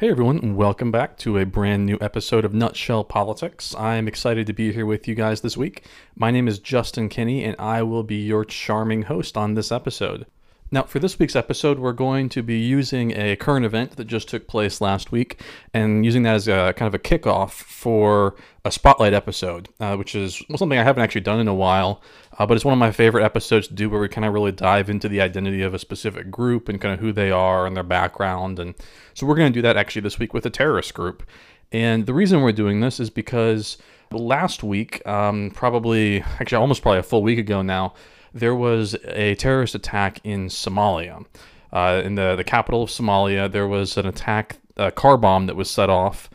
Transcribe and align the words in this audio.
Hey 0.00 0.10
everyone, 0.10 0.38
and 0.38 0.54
welcome 0.54 0.92
back 0.92 1.18
to 1.18 1.38
a 1.38 1.44
brand 1.44 1.84
new 1.84 1.98
episode 2.00 2.44
of 2.44 2.54
Nutshell 2.54 3.02
Politics. 3.02 3.74
I'm 3.74 4.06
excited 4.06 4.46
to 4.46 4.52
be 4.52 4.72
here 4.72 4.86
with 4.86 5.08
you 5.08 5.16
guys 5.16 5.40
this 5.40 5.56
week. 5.56 5.86
My 6.14 6.30
name 6.30 6.46
is 6.46 6.60
Justin 6.60 7.08
Kinney, 7.08 7.42
and 7.42 7.56
I 7.58 7.82
will 7.82 8.04
be 8.04 8.14
your 8.14 8.44
charming 8.44 9.02
host 9.02 9.36
on 9.36 9.54
this 9.54 9.72
episode. 9.72 10.26
Now, 10.70 10.82
for 10.82 10.98
this 10.98 11.18
week's 11.18 11.34
episode, 11.34 11.78
we're 11.78 11.94
going 11.94 12.28
to 12.28 12.42
be 12.42 12.58
using 12.58 13.12
a 13.12 13.36
current 13.36 13.64
event 13.64 13.92
that 13.92 14.04
just 14.04 14.28
took 14.28 14.46
place 14.46 14.82
last 14.82 15.10
week 15.10 15.40
and 15.72 16.04
using 16.04 16.24
that 16.24 16.34
as 16.34 16.46
a 16.46 16.74
kind 16.76 16.86
of 16.86 16.94
a 16.94 16.98
kickoff 16.98 17.52
for 17.52 18.36
a 18.66 18.70
spotlight 18.70 19.14
episode, 19.14 19.70
uh, 19.80 19.96
which 19.96 20.14
is 20.14 20.42
something 20.56 20.78
I 20.78 20.82
haven't 20.82 21.02
actually 21.02 21.22
done 21.22 21.40
in 21.40 21.48
a 21.48 21.54
while, 21.54 22.02
uh, 22.38 22.44
but 22.44 22.54
it's 22.54 22.66
one 22.66 22.74
of 22.74 22.78
my 22.78 22.92
favorite 22.92 23.24
episodes 23.24 23.68
to 23.68 23.74
do 23.74 23.88
where 23.88 23.98
we 23.98 24.08
kind 24.08 24.26
of 24.26 24.34
really 24.34 24.52
dive 24.52 24.90
into 24.90 25.08
the 25.08 25.22
identity 25.22 25.62
of 25.62 25.72
a 25.72 25.78
specific 25.78 26.30
group 26.30 26.68
and 26.68 26.78
kind 26.78 26.92
of 26.92 27.00
who 27.00 27.12
they 27.12 27.30
are 27.30 27.66
and 27.66 27.74
their 27.74 27.82
background. 27.82 28.58
And 28.58 28.74
so 29.14 29.26
we're 29.26 29.36
going 29.36 29.50
to 29.50 29.58
do 29.58 29.62
that 29.62 29.78
actually 29.78 30.02
this 30.02 30.18
week 30.18 30.34
with 30.34 30.44
a 30.44 30.50
terrorist 30.50 30.92
group. 30.92 31.26
And 31.72 32.04
the 32.04 32.12
reason 32.12 32.42
we're 32.42 32.52
doing 32.52 32.80
this 32.80 33.00
is 33.00 33.08
because 33.08 33.78
last 34.10 34.62
week, 34.62 35.06
um, 35.06 35.50
probably, 35.54 36.20
actually 36.40 36.58
almost 36.58 36.82
probably 36.82 36.98
a 36.98 37.04
full 37.04 37.22
week 37.22 37.38
ago 37.38 37.62
now, 37.62 37.94
there 38.32 38.54
was 38.54 38.94
a 39.04 39.34
terrorist 39.36 39.74
attack 39.74 40.20
in 40.24 40.48
Somalia. 40.48 41.24
Uh, 41.72 42.00
in 42.04 42.14
the, 42.14 42.34
the 42.36 42.44
capital 42.44 42.82
of 42.82 42.90
Somalia, 42.90 43.50
there 43.50 43.68
was 43.68 43.96
an 43.96 44.06
attack, 44.06 44.58
a 44.76 44.90
car 44.90 45.16
bomb 45.16 45.46
that 45.46 45.56
was 45.56 45.70
set 45.70 45.90
off 45.90 46.30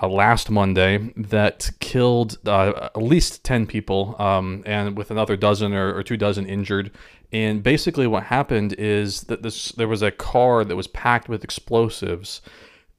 uh, 0.00 0.08
last 0.08 0.50
Monday 0.50 1.12
that 1.16 1.70
killed 1.80 2.38
uh, 2.46 2.90
at 2.94 3.02
least 3.02 3.44
10 3.44 3.66
people 3.66 4.16
um, 4.18 4.62
and 4.64 4.96
with 4.96 5.10
another 5.10 5.36
dozen 5.36 5.72
or, 5.74 5.94
or, 5.94 6.02
two 6.02 6.16
dozen 6.16 6.46
injured. 6.46 6.90
And 7.32 7.62
basically, 7.62 8.06
what 8.06 8.24
happened 8.24 8.72
is 8.74 9.22
that 9.22 9.42
this 9.42 9.72
there 9.72 9.88
was 9.88 10.02
a 10.02 10.10
car 10.10 10.64
that 10.64 10.76
was 10.76 10.86
packed 10.86 11.28
with 11.28 11.44
explosives, 11.44 12.40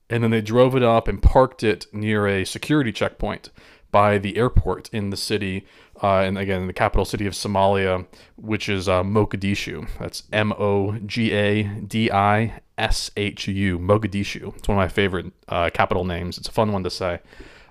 and 0.09 0.23
then 0.23 0.31
they 0.31 0.41
drove 0.41 0.75
it 0.75 0.83
up 0.83 1.07
and 1.07 1.21
parked 1.21 1.63
it 1.63 1.85
near 1.91 2.27
a 2.27 2.45
security 2.45 2.91
checkpoint 2.91 3.49
by 3.91 4.17
the 4.17 4.37
airport 4.37 4.89
in 4.93 5.09
the 5.09 5.17
city 5.17 5.65
uh, 6.01 6.21
and 6.21 6.37
again, 6.37 6.67
the 6.67 6.73
capital 6.73 7.05
city 7.05 7.27
of 7.27 7.33
Somalia, 7.33 8.05
which 8.35 8.69
is 8.69 8.89
uh, 8.89 9.03
Mogadishu. 9.03 9.87
That's 9.99 10.23
M 10.33 10.51
O 10.53 10.97
G 11.05 11.31
A 11.31 11.63
D 11.63 12.11
I 12.11 12.61
S 12.77 13.11
H 13.15 13.47
U, 13.47 13.77
Mogadishu. 13.77 14.55
It's 14.57 14.67
one 14.67 14.77
of 14.77 14.81
my 14.81 14.87
favorite 14.87 15.31
uh, 15.47 15.69
capital 15.71 16.03
names. 16.03 16.37
It's 16.37 16.47
a 16.47 16.51
fun 16.51 16.71
one 16.71 16.83
to 16.83 16.89
say. 16.89 17.19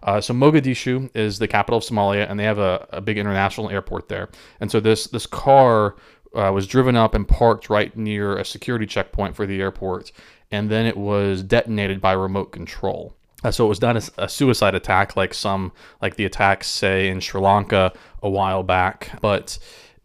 Uh, 0.03 0.21
so 0.21 0.33
Mogadishu 0.33 1.11
is 1.15 1.39
the 1.39 1.49
capital 1.49 1.79
of 1.79 1.85
Somalia, 1.85 2.31
and 2.31 2.39
they 2.39 2.45
have 2.45 2.59
a, 2.59 2.87
a 2.91 3.01
big 3.01 3.19
international 3.19 3.69
airport 3.69 4.09
there. 4.09 4.29
And 4.61 4.71
so 4.71 4.81
this 4.81 5.09
this 5.09 5.27
car 5.27 5.97
uh, 6.35 6.53
was 6.55 6.67
driven 6.67 6.97
up 6.97 7.15
and 7.15 7.27
parked 7.27 7.69
right 7.69 7.95
near 7.97 8.37
a 8.37 8.45
security 8.45 8.87
checkpoint 8.87 9.35
for 9.35 9.45
the 9.45 9.61
airport, 9.61 10.13
and 10.53 10.71
then 10.71 10.87
it 10.87 10.97
was 10.97 11.43
detonated 11.43 12.01
by 12.01 12.13
remote 12.13 12.53
control. 12.53 13.17
Uh, 13.43 13.51
so 13.51 13.65
it 13.65 13.69
was 13.69 13.81
not 13.81 13.97
a, 13.97 14.25
a, 14.25 14.29
suicide 14.29 14.75
attack 14.75 15.17
like 15.17 15.33
some, 15.33 15.73
like 16.03 16.17
the 16.17 16.25
attacks, 16.25 16.67
say, 16.67 17.09
in 17.09 17.21
Sri 17.21 17.41
Lanka 17.41 17.93
a 18.23 18.29
while 18.29 18.63
back, 18.63 19.19
but 19.21 19.59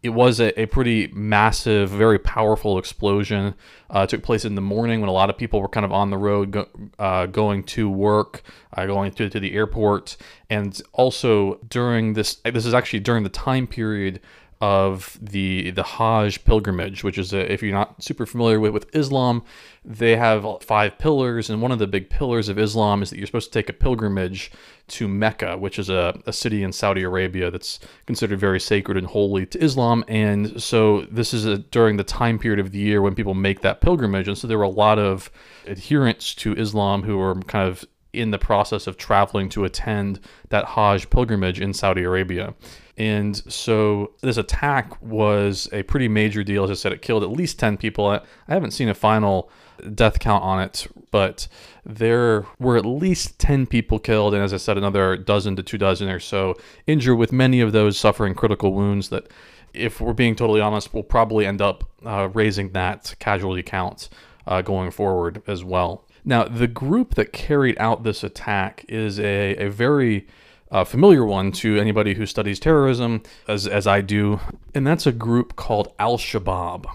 it 0.06 0.14
was 0.14 0.40
a, 0.40 0.62
a 0.62 0.68
pretty 0.68 1.08
massive, 1.08 1.90
very 1.90 2.20
powerful 2.20 2.78
explosion. 2.78 3.56
Uh, 3.90 4.06
took 4.06 4.22
place 4.22 4.46
in 4.46 4.54
the 4.54 4.62
morning 4.62 5.02
when 5.02 5.10
a 5.10 5.12
lot 5.12 5.32
of 5.32 5.38
people 5.38 5.60
were 5.60 5.68
kind 5.68 5.84
of 5.84 5.92
on 5.92 6.12
the 6.12 6.18
road 6.18 6.52
go, 6.52 6.68
uh, 7.00 7.26
going 7.26 7.64
to 7.64 7.90
work, 7.90 8.44
uh, 8.74 8.86
going 8.86 9.12
to, 9.12 9.30
to 9.30 9.40
the 9.40 9.54
airport, 9.56 10.16
and 10.50 10.80
also 10.94 11.60
during 11.68 12.14
this. 12.14 12.36
This 12.36 12.68
is 12.68 12.74
actually 12.76 13.00
during 13.00 13.24
the 13.24 13.30
time 13.30 13.66
period 13.66 14.22
of 14.62 15.20
the 15.22 15.72
the 15.72 15.84
Hajj 15.84 16.46
pilgrimage, 16.46 17.04
which 17.04 17.18
is 17.18 17.34
a, 17.34 17.52
if 17.52 17.62
you're 17.62 17.74
not 17.74 18.02
super 18.02 18.26
familiar 18.26 18.60
with 18.60 18.72
with 18.72 18.96
Islam, 18.96 19.44
they 19.84 20.16
have 20.16 20.46
five 20.62 20.98
pillars, 20.98 21.50
and 21.50 21.62
one 21.62 21.72
of 21.72 21.80
the 21.80 21.88
big 21.88 22.10
pillars 22.10 22.50
of 22.50 22.58
Islam 22.58 23.04
is 23.04 23.10
that 23.10 23.18
you're 23.18 23.28
supposed 23.28 23.52
to 23.52 23.60
take 23.60 23.70
a 23.70 23.74
pilgrimage 23.74 24.52
to 24.88 25.08
Mecca, 25.08 25.58
which 25.58 25.78
is 25.78 25.90
a, 25.90 26.20
a 26.26 26.34
city 26.34 26.64
in 26.64 26.72
Saudi 26.72 27.04
Arabia 27.04 27.52
that's 27.52 27.80
considered 28.06 28.40
very 28.40 28.60
sacred 28.60 28.98
and 28.98 29.08
holy 29.08 29.46
to 29.48 29.64
Islam. 29.64 30.06
And 30.08 30.62
so 30.62 31.02
this 31.12 31.34
is 31.34 31.46
a, 31.46 31.58
during 31.58 31.98
the 31.98 32.04
time 32.04 32.40
period 32.40 32.60
of 32.60 32.72
the 32.72 32.80
year 32.80 33.02
when 33.02 33.16
people 33.16 33.34
make 33.34 33.62
that 33.62 33.82
pilgrimage, 33.82 34.28
and 34.28 34.38
so 34.38 34.48
there 34.48 34.58
were 34.58 34.64
a 34.64 34.70
lot 34.70 35.00
of 35.00 35.30
adherents 35.68 36.34
to 36.36 36.54
Islam 36.54 37.04
who 37.04 37.18
were 37.18 37.36
kind 37.42 37.68
of 37.68 37.84
in 38.14 38.32
the 38.32 38.40
process 38.40 38.88
of 38.88 38.96
traveling 38.96 39.50
to 39.50 39.66
attend 39.66 40.20
that 40.50 40.66
Hajj 40.66 41.10
pilgrimage 41.10 41.60
in 41.60 41.74
Saudi 41.74 42.04
Arabia. 42.04 42.54
And 42.98 43.36
so 43.52 44.14
this 44.22 44.38
attack 44.38 45.02
was 45.02 45.68
a 45.74 45.84
pretty 45.84 46.08
major 46.08 46.44
deal. 46.44 46.64
As 46.64 46.72
I 46.72 46.76
said, 46.76 46.94
it 46.94 47.02
killed 47.02 47.24
at 47.24 47.30
least 47.30 47.60
10 47.60 47.78
people. 47.78 48.08
I, 48.08 48.22
haven't 48.48 48.72
seen 48.72 48.88
a 48.88 48.94
final 48.94 49.50
death 49.94 50.20
count 50.20 50.44
on 50.44 50.62
it, 50.62 50.88
but 51.12 51.48
there 51.86 52.46
were 52.58 52.78
at 52.78 52.86
least 52.86 53.38
10 53.40 53.68
people 53.68 54.00
killed. 54.00 54.34
And 54.34 54.42
as 54.42 54.54
I 54.54 54.58
said, 54.58 54.78
another 54.78 55.18
dozen 55.18 55.58
to 55.58 55.64
two 55.64 55.78
dozen 55.78 56.10
or 56.10 56.20
so 56.22 56.56
injured, 56.88 57.18
with 57.18 57.34
many 57.34 57.60
of 57.60 57.74
those 57.74 57.98
suffering 57.98 58.34
critical 58.34 58.74
wounds 58.74 59.10
that, 59.10 59.28
if 59.74 60.00
we're 60.00 60.14
being 60.14 60.36
totally 60.36 60.62
honest, 60.62 60.94
will 60.94 61.04
probably 61.04 61.46
end 61.46 61.62
up 61.62 61.84
uh, 62.06 62.30
raising 62.34 62.72
that 62.72 63.14
casualty 63.20 63.62
count 63.62 64.08
uh, 64.48 64.62
going 64.62 64.90
forward 64.90 65.42
as 65.48 65.66
well. 65.66 66.06
Now, 66.24 66.46
the 66.46 66.68
group 66.68 67.16
that 67.16 67.34
carried 67.34 67.78
out 67.78 68.04
this 68.04 68.24
attack 68.24 68.86
is 68.88 69.20
a, 69.20 69.56
a 69.58 69.70
very 69.70 70.28
a 70.76 70.84
familiar 70.84 71.24
one 71.24 71.54
to 71.54 71.78
anybody 71.78 72.16
who 72.16 72.26
studies 72.26 72.60
terrorism, 72.60 73.24
as, 73.48 73.66
as 73.66 73.88
I 73.88 74.02
do, 74.02 74.42
and 74.74 74.86
that's 74.86 75.08
a 75.08 75.14
group 75.14 75.56
called 75.56 75.94
Al 76.00 76.18
Shabaab. 76.18 76.86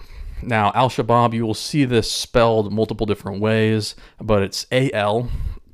Now, 0.43 0.71
Al 0.75 0.87
Shabaab, 0.87 1.33
you 1.33 1.47
will 1.47 1.55
see 1.55 1.85
this 1.85 2.11
spelled 2.11 2.71
multiple 2.71 3.07
different 3.07 3.41
ways, 3.41 3.95
but 4.19 4.43
it's 4.43 4.67
A 4.71 4.91
L, 4.91 5.31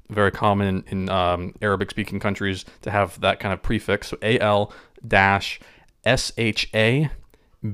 very 0.09 0.31
common 0.31 0.85
in, 0.87 1.09
um, 1.09 1.53
Arabic 1.61 1.91
speaking 1.91 2.17
countries 2.17 2.63
to 2.83 2.91
have 2.91 3.19
that 3.19 3.41
kind 3.41 3.53
of 3.53 3.61
prefix. 3.61 4.07
So 4.07 4.17
A 4.21 4.39
L 4.39 4.71
dash 5.05 5.59
S 6.05 6.31
H 6.37 6.69
A 6.73 7.09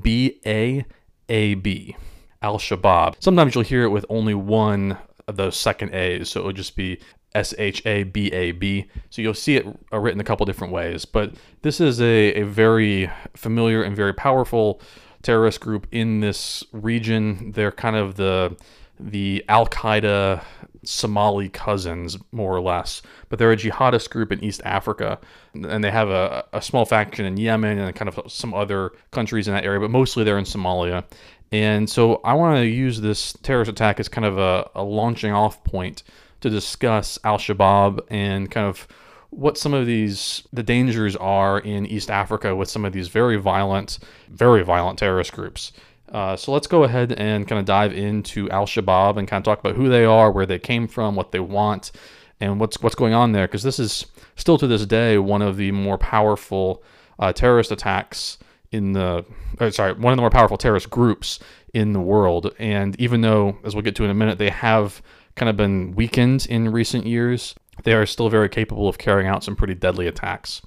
B 0.02 0.40
A 0.48 0.84
A 1.30 1.54
B. 1.54 1.96
Al 2.42 2.58
Shabaab. 2.58 3.16
Sometimes 3.20 3.54
you'll 3.54 3.64
hear 3.64 3.84
it 3.84 3.90
with 3.90 4.06
only 4.10 4.34
one 4.34 4.98
of 5.28 5.38
those 5.38 5.56
second 5.56 5.94
A's, 5.94 6.30
so 6.30 6.42
it 6.42 6.46
would 6.46 6.56
just 6.56 6.76
be 6.76 7.00
S 7.36 7.54
H 7.58 7.86
A 7.86 8.04
B 8.04 8.28
A 8.32 8.52
B. 8.52 8.86
So 9.10 9.22
you'll 9.22 9.34
see 9.34 9.56
it 9.56 9.66
uh, 9.92 10.00
written 10.00 10.20
a 10.20 10.24
couple 10.24 10.46
different 10.46 10.74
ways, 10.74 11.06
but 11.06 11.34
this 11.62 11.80
is 11.80 12.02
a, 12.02 12.34
a 12.34 12.44
very 12.44 13.10
familiar 13.36 13.84
and 13.84 13.96
very 13.96 14.14
powerful 14.14 14.82
terrorist 15.22 15.62
group 15.62 15.88
in 15.92 16.20
this 16.20 16.64
region. 16.72 17.52
They're 17.54 17.72
kind 17.72 17.96
of 17.96 18.16
the 18.16 18.56
the 19.00 19.44
Al 19.50 19.66
Qaeda 19.68 20.44
Somali 20.84 21.50
cousins, 21.50 22.18
more 22.32 22.56
or 22.56 22.62
less, 22.62 23.02
but 23.30 23.40
they're 23.40 23.52
a 23.52 23.58
jihadist 23.58 24.10
group 24.10 24.32
in 24.32 24.44
East 24.44 24.62
Africa, 24.66 25.20
and 25.54 25.84
they 25.84 25.92
have 25.92 26.10
a, 26.10 26.46
a 26.54 26.62
small 26.62 26.86
faction 26.86 27.26
in 27.26 27.38
Yemen 27.38 27.80
and 27.80 27.96
kind 27.96 28.10
of 28.10 28.32
some 28.32 28.54
other 28.54 28.92
countries 29.12 29.48
in 29.48 29.54
that 29.54 29.64
area, 29.64 29.80
but 29.80 29.90
mostly 29.90 30.24
they're 30.24 30.38
in 30.38 30.46
Somalia. 30.46 31.04
And 31.52 31.90
so 31.90 32.16
I 32.24 32.34
want 32.34 32.58
to 32.58 32.66
use 32.66 33.00
this 33.00 33.34
terrorist 33.44 33.70
attack 33.70 34.00
as 34.00 34.10
kind 34.10 34.26
of 34.26 34.38
a, 34.38 34.70
a 34.76 34.84
launching 34.84 35.32
off 35.32 35.64
point 35.64 36.04
to 36.44 36.50
discuss 36.50 37.18
Al 37.24 37.38
Shabaab 37.38 38.02
and 38.10 38.52
kind 38.52 38.68
of 38.68 38.88
what 39.30 39.58
some 39.58 39.74
of 39.74 39.86
these 39.86 40.44
the 40.54 40.62
dangers 40.62 41.16
are 41.16 41.60
in 41.60 41.86
East 41.86 42.12
Africa 42.12 42.56
with 42.56 42.70
some 42.70 42.86
of 42.86 42.94
these 42.94 43.08
very 43.08 43.38
violent, 43.38 44.00
very 44.30 44.64
violent 44.64 45.00
terrorist 45.00 45.34
groups. 45.34 45.72
Uh, 46.12 46.36
so 46.36 46.52
let's 46.52 46.68
go 46.68 46.84
ahead 46.84 47.14
and 47.14 47.48
kind 47.48 47.60
of 47.60 47.66
dive 47.66 47.92
into 47.92 48.50
Al 48.52 48.68
Shabaab 48.68 49.18
and 49.18 49.28
kind 49.28 49.42
of 49.42 49.46
talk 49.46 49.60
about 49.60 49.76
who 49.76 49.90
they 49.90 50.06
are, 50.06 50.32
where 50.32 50.46
they 50.46 50.60
came 50.60 50.88
from, 50.88 51.16
what 51.16 51.32
they 51.32 51.40
want, 51.40 51.92
and 52.40 52.60
what's 52.60 52.80
what's 52.82 52.96
going 52.96 53.14
on 53.14 53.32
there. 53.32 53.48
Because 53.48 53.64
this 53.64 53.80
is 53.80 54.06
still 54.36 54.58
to 54.58 54.68
this 54.68 54.86
day 54.86 55.18
one 55.18 55.42
of 55.42 55.58
the 55.58 55.72
more 55.72 55.98
powerful 55.98 56.84
uh, 57.20 57.34
terrorist 57.34 57.72
attacks 57.72 58.38
in 58.72 58.92
the 58.92 59.26
uh, 59.60 59.72
sorry 59.72 59.94
one 59.94 60.12
of 60.12 60.18
the 60.18 60.22
more 60.22 60.30
powerful 60.30 60.58
terrorist 60.58 60.90
groups 60.90 61.40
in 61.74 61.94
the 61.94 62.02
world. 62.02 62.54
And 62.60 63.00
even 63.00 63.22
though, 63.22 63.58
as 63.64 63.74
we'll 63.74 63.82
get 63.82 63.96
to 63.96 64.04
in 64.04 64.12
a 64.12 64.14
minute, 64.14 64.38
they 64.38 64.50
have 64.50 65.02
kind 65.36 65.50
of 65.50 65.58
been 65.58 65.94
weakened 65.94 66.46
in 66.50 66.72
recent 66.72 67.06
years, 67.06 67.56
they 67.84 67.94
are 67.94 68.06
still 68.06 68.30
very 68.30 68.50
capable 68.50 68.88
of 68.88 68.98
carrying 68.98 69.28
out 69.28 69.44
some 69.44 69.56
pretty 69.56 69.76
deadly 69.76 70.08
attacks. 70.08 70.62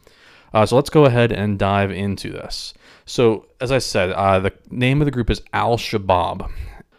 Uh, 0.53 0.65
so 0.65 0.77
let's 0.77 0.91
go 0.91 1.05
ahead 1.05 1.33
and 1.33 1.59
dive 1.59 1.91
into 1.91 2.33
this. 2.33 2.73
So, 3.05 3.47
as 3.61 3.71
I 3.71 3.79
said, 3.79 4.11
uh, 4.13 4.39
the 4.41 4.53
name 4.71 5.01
of 5.01 5.05
the 5.05 5.11
group 5.11 5.31
is 5.31 5.43
Al 5.53 5.77
Shabaab, 5.77 6.51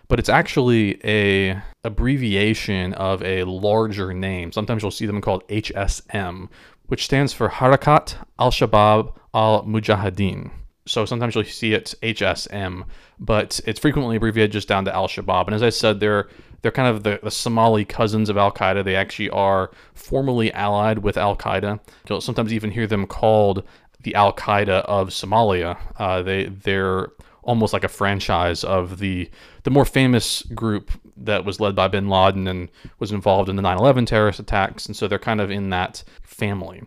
but 0.07 0.19
it's 0.19 0.29
actually 0.29 0.99
a 1.05 1.61
abbreviation 1.83 2.93
of 2.93 3.23
a 3.23 3.43
larger 3.43 4.13
name. 4.13 4.51
Sometimes 4.51 4.81
you'll 4.81 4.91
see 4.91 5.05
them 5.05 5.21
called 5.21 5.47
HSM, 5.47 6.49
which 6.85 7.05
stands 7.05 7.33
for 7.33 7.49
Harakat 7.49 8.15
Al 8.39 8.51
Shabaab 8.51 9.13
Al 9.33 9.63
Mujahideen. 9.63 10.51
So 10.85 11.05
sometimes 11.05 11.35
you'll 11.35 11.43
see 11.43 11.73
it 11.73 11.93
HSM, 12.01 12.85
but 13.19 13.59
it's 13.65 13.79
frequently 13.79 14.15
abbreviated 14.15 14.53
just 14.53 14.69
down 14.69 14.85
to 14.85 14.93
Al 14.93 15.07
Shabaab. 15.07 15.47
And 15.47 15.55
as 15.55 15.63
I 15.63 15.69
said, 15.69 15.99
they're 15.99 16.29
they're 16.61 16.71
kind 16.71 16.87
of 16.87 17.03
the, 17.03 17.19
the 17.23 17.31
Somali 17.31 17.85
cousins 17.85 18.29
of 18.29 18.37
Al 18.37 18.51
Qaeda. 18.51 18.83
They 18.83 18.95
actually 18.95 19.29
are 19.29 19.71
formally 19.93 20.51
allied 20.53 20.99
with 20.99 21.17
Al 21.17 21.35
Qaeda. 21.35 21.79
You'll 22.09 22.21
sometimes 22.21 22.53
even 22.53 22.71
hear 22.71 22.87
them 22.87 23.07
called 23.07 23.63
the 24.01 24.15
Al 24.15 24.33
Qaeda 24.33 24.83
of 24.85 25.09
Somalia. 25.09 25.77
Uh, 25.97 26.21
they 26.21 26.45
they're 26.45 27.09
almost 27.43 27.73
like 27.73 27.83
a 27.83 27.89
franchise 27.89 28.63
of 28.63 28.99
the 28.99 29.29
the 29.63 29.71
more 29.71 29.85
famous 29.85 30.43
group 30.43 30.91
that 31.15 31.45
was 31.45 31.59
led 31.59 31.75
by 31.75 31.87
Bin 31.87 32.09
Laden 32.09 32.47
and 32.47 32.69
was 32.99 33.11
involved 33.11 33.49
in 33.49 33.55
the 33.55 33.61
9/11 33.61 34.05
terrorist 34.05 34.39
attacks, 34.39 34.85
and 34.85 34.95
so 34.95 35.07
they're 35.07 35.19
kind 35.19 35.41
of 35.41 35.49
in 35.49 35.69
that 35.69 36.03
family. 36.21 36.83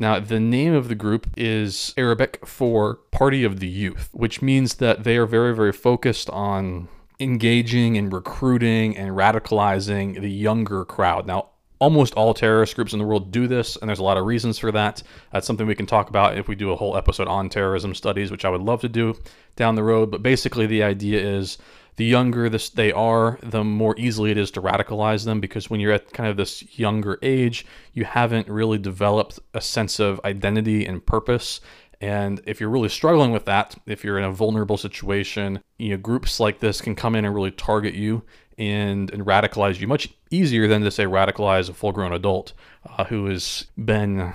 Now, 0.00 0.20
the 0.20 0.38
name 0.38 0.74
of 0.74 0.88
the 0.88 0.94
group 0.94 1.26
is 1.36 1.92
Arabic 1.96 2.46
for 2.46 2.96
Party 3.10 3.42
of 3.42 3.58
the 3.58 3.66
Youth, 3.66 4.10
which 4.12 4.40
means 4.40 4.76
that 4.76 5.02
they 5.02 5.16
are 5.16 5.26
very, 5.26 5.54
very 5.54 5.72
focused 5.72 6.30
on 6.30 6.88
engaging 7.20 7.96
and 7.96 8.12
recruiting 8.12 8.96
and 8.96 9.10
radicalizing 9.16 10.20
the 10.20 10.30
younger 10.30 10.84
crowd. 10.84 11.26
Now, 11.26 11.50
almost 11.80 12.14
all 12.14 12.34
terrorist 12.34 12.74
groups 12.74 12.92
in 12.92 12.98
the 12.98 13.04
world 13.04 13.30
do 13.30 13.46
this, 13.46 13.76
and 13.76 13.88
there's 13.88 13.98
a 13.98 14.04
lot 14.04 14.16
of 14.16 14.26
reasons 14.26 14.58
for 14.58 14.72
that. 14.72 15.02
That's 15.32 15.46
something 15.46 15.66
we 15.66 15.74
can 15.74 15.86
talk 15.86 16.08
about 16.08 16.36
if 16.36 16.48
we 16.48 16.54
do 16.54 16.72
a 16.72 16.76
whole 16.76 16.96
episode 16.96 17.28
on 17.28 17.48
terrorism 17.48 17.94
studies, 17.94 18.30
which 18.30 18.44
I 18.44 18.50
would 18.50 18.62
love 18.62 18.80
to 18.82 18.88
do 18.88 19.16
down 19.56 19.74
the 19.74 19.82
road. 19.82 20.10
But 20.10 20.22
basically, 20.22 20.66
the 20.66 20.82
idea 20.82 21.20
is 21.20 21.58
the 21.96 22.04
younger 22.04 22.48
this 22.48 22.70
they 22.70 22.92
are, 22.92 23.38
the 23.42 23.64
more 23.64 23.94
easily 23.98 24.30
it 24.30 24.38
is 24.38 24.52
to 24.52 24.62
radicalize 24.62 25.24
them 25.24 25.40
because 25.40 25.68
when 25.68 25.80
you're 25.80 25.92
at 25.92 26.12
kind 26.12 26.28
of 26.28 26.36
this 26.36 26.78
younger 26.78 27.18
age, 27.22 27.66
you 27.92 28.04
haven't 28.04 28.48
really 28.48 28.78
developed 28.78 29.40
a 29.52 29.60
sense 29.60 29.98
of 29.98 30.20
identity 30.24 30.86
and 30.86 31.04
purpose. 31.04 31.60
And 32.00 32.40
if 32.46 32.60
you're 32.60 32.70
really 32.70 32.88
struggling 32.88 33.32
with 33.32 33.44
that, 33.46 33.74
if 33.86 34.04
you're 34.04 34.18
in 34.18 34.24
a 34.24 34.32
vulnerable 34.32 34.76
situation, 34.76 35.60
you 35.78 35.90
know, 35.90 35.96
groups 35.96 36.38
like 36.38 36.60
this 36.60 36.80
can 36.80 36.94
come 36.94 37.16
in 37.16 37.24
and 37.24 37.34
really 37.34 37.50
target 37.50 37.94
you 37.94 38.22
and, 38.56 39.10
and 39.10 39.24
radicalize 39.24 39.80
you 39.80 39.86
much 39.86 40.08
easier 40.30 40.68
than 40.68 40.82
to 40.82 40.90
say 40.90 41.04
radicalize 41.04 41.68
a 41.68 41.72
full 41.72 41.92
grown 41.92 42.12
adult 42.12 42.52
uh, 42.86 43.04
who 43.04 43.26
has 43.26 43.66
been 43.82 44.32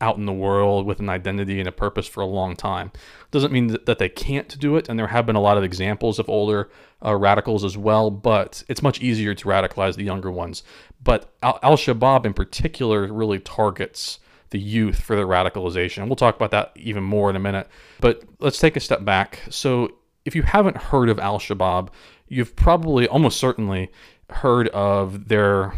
out 0.00 0.18
in 0.18 0.26
the 0.26 0.32
world 0.32 0.84
with 0.84 1.00
an 1.00 1.08
identity 1.08 1.58
and 1.58 1.68
a 1.68 1.72
purpose 1.72 2.06
for 2.06 2.20
a 2.20 2.26
long 2.26 2.54
time. 2.54 2.90
Doesn't 3.30 3.52
mean 3.52 3.68
that 3.68 3.98
they 3.98 4.08
can't 4.08 4.58
do 4.58 4.76
it, 4.76 4.88
and 4.88 4.98
there 4.98 5.06
have 5.06 5.26
been 5.26 5.36
a 5.36 5.40
lot 5.40 5.56
of 5.56 5.64
examples 5.64 6.18
of 6.18 6.28
older 6.28 6.70
uh, 7.04 7.14
radicals 7.16 7.64
as 7.64 7.78
well, 7.78 8.10
but 8.10 8.62
it's 8.68 8.82
much 8.82 9.00
easier 9.00 9.34
to 9.34 9.48
radicalize 9.48 9.96
the 9.96 10.04
younger 10.04 10.30
ones. 10.30 10.62
But 11.02 11.32
Al 11.42 11.76
Shabaab 11.76 12.26
in 12.26 12.34
particular 12.34 13.10
really 13.12 13.38
targets 13.38 14.18
the 14.50 14.58
youth 14.58 15.00
for 15.00 15.16
their 15.16 15.26
radicalization. 15.26 16.06
We'll 16.06 16.16
talk 16.16 16.36
about 16.36 16.50
that 16.52 16.72
even 16.76 17.02
more 17.02 17.30
in 17.30 17.36
a 17.36 17.40
minute. 17.40 17.68
But 18.00 18.22
let's 18.40 18.58
take 18.58 18.76
a 18.76 18.80
step 18.80 19.04
back. 19.04 19.40
So, 19.50 19.92
if 20.24 20.34
you 20.34 20.42
haven't 20.42 20.76
heard 20.76 21.08
of 21.08 21.20
Al 21.20 21.38
Shabaab, 21.38 21.88
you've 22.28 22.56
probably, 22.56 23.06
almost 23.06 23.38
certainly, 23.38 23.90
heard 24.30 24.68
of 24.68 25.28
their 25.28 25.72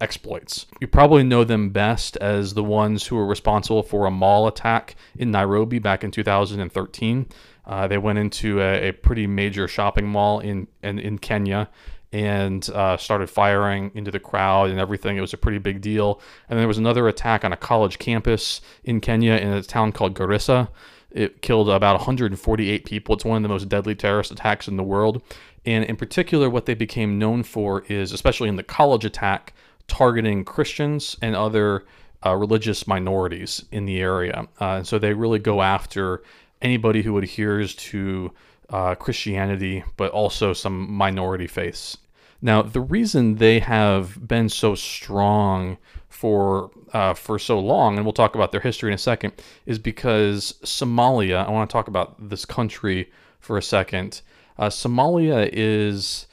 exploits. 0.00 0.66
You 0.80 0.86
probably 0.86 1.22
know 1.22 1.44
them 1.44 1.70
best 1.70 2.16
as 2.18 2.54
the 2.54 2.64
ones 2.64 3.06
who 3.06 3.16
were 3.16 3.26
responsible 3.26 3.82
for 3.82 4.06
a 4.06 4.10
mall 4.10 4.46
attack 4.46 4.96
in 5.16 5.30
Nairobi 5.30 5.78
back 5.78 6.04
in 6.04 6.10
2013. 6.10 7.26
Uh, 7.64 7.88
they 7.88 7.98
went 7.98 8.18
into 8.18 8.60
a, 8.60 8.90
a, 8.90 8.92
pretty 8.92 9.26
major 9.26 9.66
shopping 9.66 10.06
mall 10.06 10.38
in 10.38 10.68
in, 10.82 11.00
in 11.00 11.18
Kenya 11.18 11.68
and 12.12 12.68
uh, 12.70 12.96
started 12.96 13.28
firing 13.28 13.90
into 13.94 14.10
the 14.10 14.20
crowd 14.20 14.70
and 14.70 14.78
everything. 14.78 15.16
It 15.16 15.20
was 15.20 15.32
a 15.32 15.38
pretty 15.38 15.58
big 15.58 15.80
deal. 15.80 16.20
And 16.48 16.58
there 16.58 16.68
was 16.68 16.78
another 16.78 17.08
attack 17.08 17.44
on 17.44 17.52
a 17.52 17.56
college 17.56 17.98
campus 17.98 18.60
in 18.84 19.00
Kenya 19.00 19.32
in 19.32 19.48
a 19.48 19.62
town 19.62 19.92
called 19.92 20.14
Garissa. 20.14 20.68
It 21.10 21.42
killed 21.42 21.68
about 21.68 21.96
148 21.96 22.84
people. 22.84 23.14
It's 23.14 23.24
one 23.24 23.38
of 23.38 23.42
the 23.42 23.48
most 23.48 23.68
deadly 23.68 23.94
terrorist 23.94 24.30
attacks 24.30 24.68
in 24.68 24.76
the 24.76 24.82
world. 24.82 25.22
And 25.64 25.84
in 25.84 25.96
particular, 25.96 26.48
what 26.48 26.66
they 26.66 26.74
became 26.74 27.18
known 27.18 27.42
for 27.42 27.82
is, 27.88 28.12
especially 28.12 28.48
in 28.48 28.56
the 28.56 28.62
college 28.62 29.04
attack, 29.04 29.52
targeting 29.88 30.44
Christians 30.44 31.16
and 31.22 31.34
other 31.34 31.84
uh, 32.24 32.34
religious 32.34 32.86
minorities 32.86 33.64
in 33.72 33.84
the 33.84 34.00
area. 34.00 34.46
Uh, 34.60 34.76
and 34.76 34.86
so 34.86 34.98
they 34.98 35.12
really 35.12 35.38
go 35.38 35.62
after 35.62 36.22
anybody 36.62 37.02
who 37.02 37.18
adheres 37.18 37.74
to 37.74 38.32
uh, 38.70 38.94
Christianity, 38.94 39.84
but 39.96 40.10
also 40.12 40.52
some 40.52 40.92
minority 40.92 41.46
faiths. 41.46 41.96
Now, 42.42 42.62
the 42.62 42.80
reason 42.80 43.36
they 43.36 43.60
have 43.60 44.26
been 44.26 44.48
so 44.48 44.74
strong 44.74 45.78
for 46.08 46.70
uh, 46.92 47.14
for 47.14 47.38
so 47.38 47.58
long, 47.58 47.96
and 47.96 48.06
we'll 48.06 48.12
talk 48.12 48.34
about 48.34 48.52
their 48.52 48.60
history 48.60 48.90
in 48.90 48.94
a 48.94 48.98
second, 48.98 49.32
is 49.66 49.78
because 49.78 50.54
Somalia. 50.62 51.46
I 51.46 51.50
want 51.50 51.68
to 51.68 51.72
talk 51.72 51.88
about 51.88 52.28
this 52.30 52.44
country 52.44 53.10
for 53.40 53.58
a 53.58 53.62
second. 53.62 54.22
Uh, 54.58 54.68
Somalia 54.68 55.48
is 55.52 56.26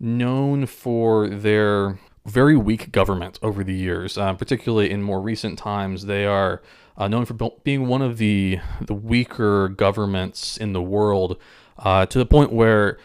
known 0.00 0.66
for 0.66 1.28
their 1.28 1.98
very 2.26 2.56
weak 2.56 2.92
government 2.92 3.38
over 3.42 3.64
the 3.64 3.74
years, 3.74 4.18
uh, 4.18 4.34
particularly 4.34 4.90
in 4.90 5.02
more 5.02 5.20
recent 5.20 5.58
times. 5.58 6.06
They 6.06 6.26
are 6.26 6.62
uh, 6.96 7.08
known 7.08 7.24
for 7.24 7.34
being 7.62 7.86
one 7.86 8.02
of 8.02 8.18
the 8.18 8.58
the 8.80 8.94
weaker 8.94 9.68
governments 9.68 10.56
in 10.56 10.72
the 10.72 10.82
world, 10.82 11.36
uh, 11.78 12.06
to 12.06 12.18
the 12.18 12.26
point 12.26 12.52
where, 12.52 12.98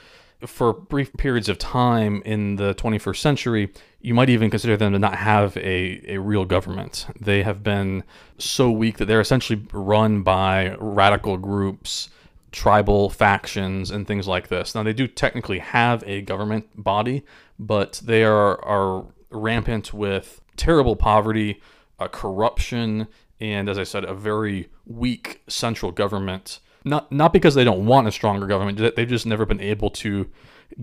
for 0.45 0.73
brief 0.73 1.13
periods 1.13 1.49
of 1.49 1.57
time 1.57 2.21
in 2.25 2.57
the 2.57 2.73
21st 2.75 3.17
century, 3.17 3.73
you 4.01 4.13
might 4.13 4.29
even 4.29 4.49
consider 4.49 4.75
them 4.75 4.91
to 4.91 4.99
not 4.99 5.15
have 5.15 5.55
a, 5.57 6.01
a 6.07 6.17
real 6.17 6.45
government. 6.45 7.07
They 7.19 7.43
have 7.43 7.63
been 7.63 8.03
so 8.37 8.69
weak 8.69 8.97
that 8.97 9.05
they're 9.05 9.21
essentially 9.21 9.65
run 9.71 10.23
by 10.23 10.75
radical 10.79 11.37
groups 11.37 12.09
tribal 12.53 13.09
factions 13.09 13.91
and 13.91 14.07
things 14.07 14.27
like 14.27 14.47
this. 14.47 14.73
Now 14.73 14.83
they 14.83 14.93
do 14.93 15.07
technically 15.07 15.59
have 15.59 16.03
a 16.05 16.21
government 16.21 16.67
body, 16.81 17.25
but 17.59 17.99
they 18.05 18.23
are 18.23 18.63
are 18.63 19.05
rampant 19.29 19.93
with 19.93 20.39
terrible 20.55 20.95
poverty, 20.95 21.59
uh, 21.99 22.07
corruption, 22.07 23.07
and 23.39 23.67
as 23.67 23.77
I 23.77 23.83
said, 23.83 24.05
a 24.05 24.13
very 24.13 24.69
weak 24.85 25.41
central 25.47 25.91
government. 25.91 26.59
Not 26.85 27.11
not 27.11 27.33
because 27.33 27.55
they 27.55 27.63
don't 27.63 27.85
want 27.85 28.07
a 28.07 28.11
stronger 28.11 28.47
government, 28.47 28.95
they've 28.95 29.07
just 29.07 29.25
never 29.25 29.45
been 29.45 29.61
able 29.61 29.89
to 29.89 30.29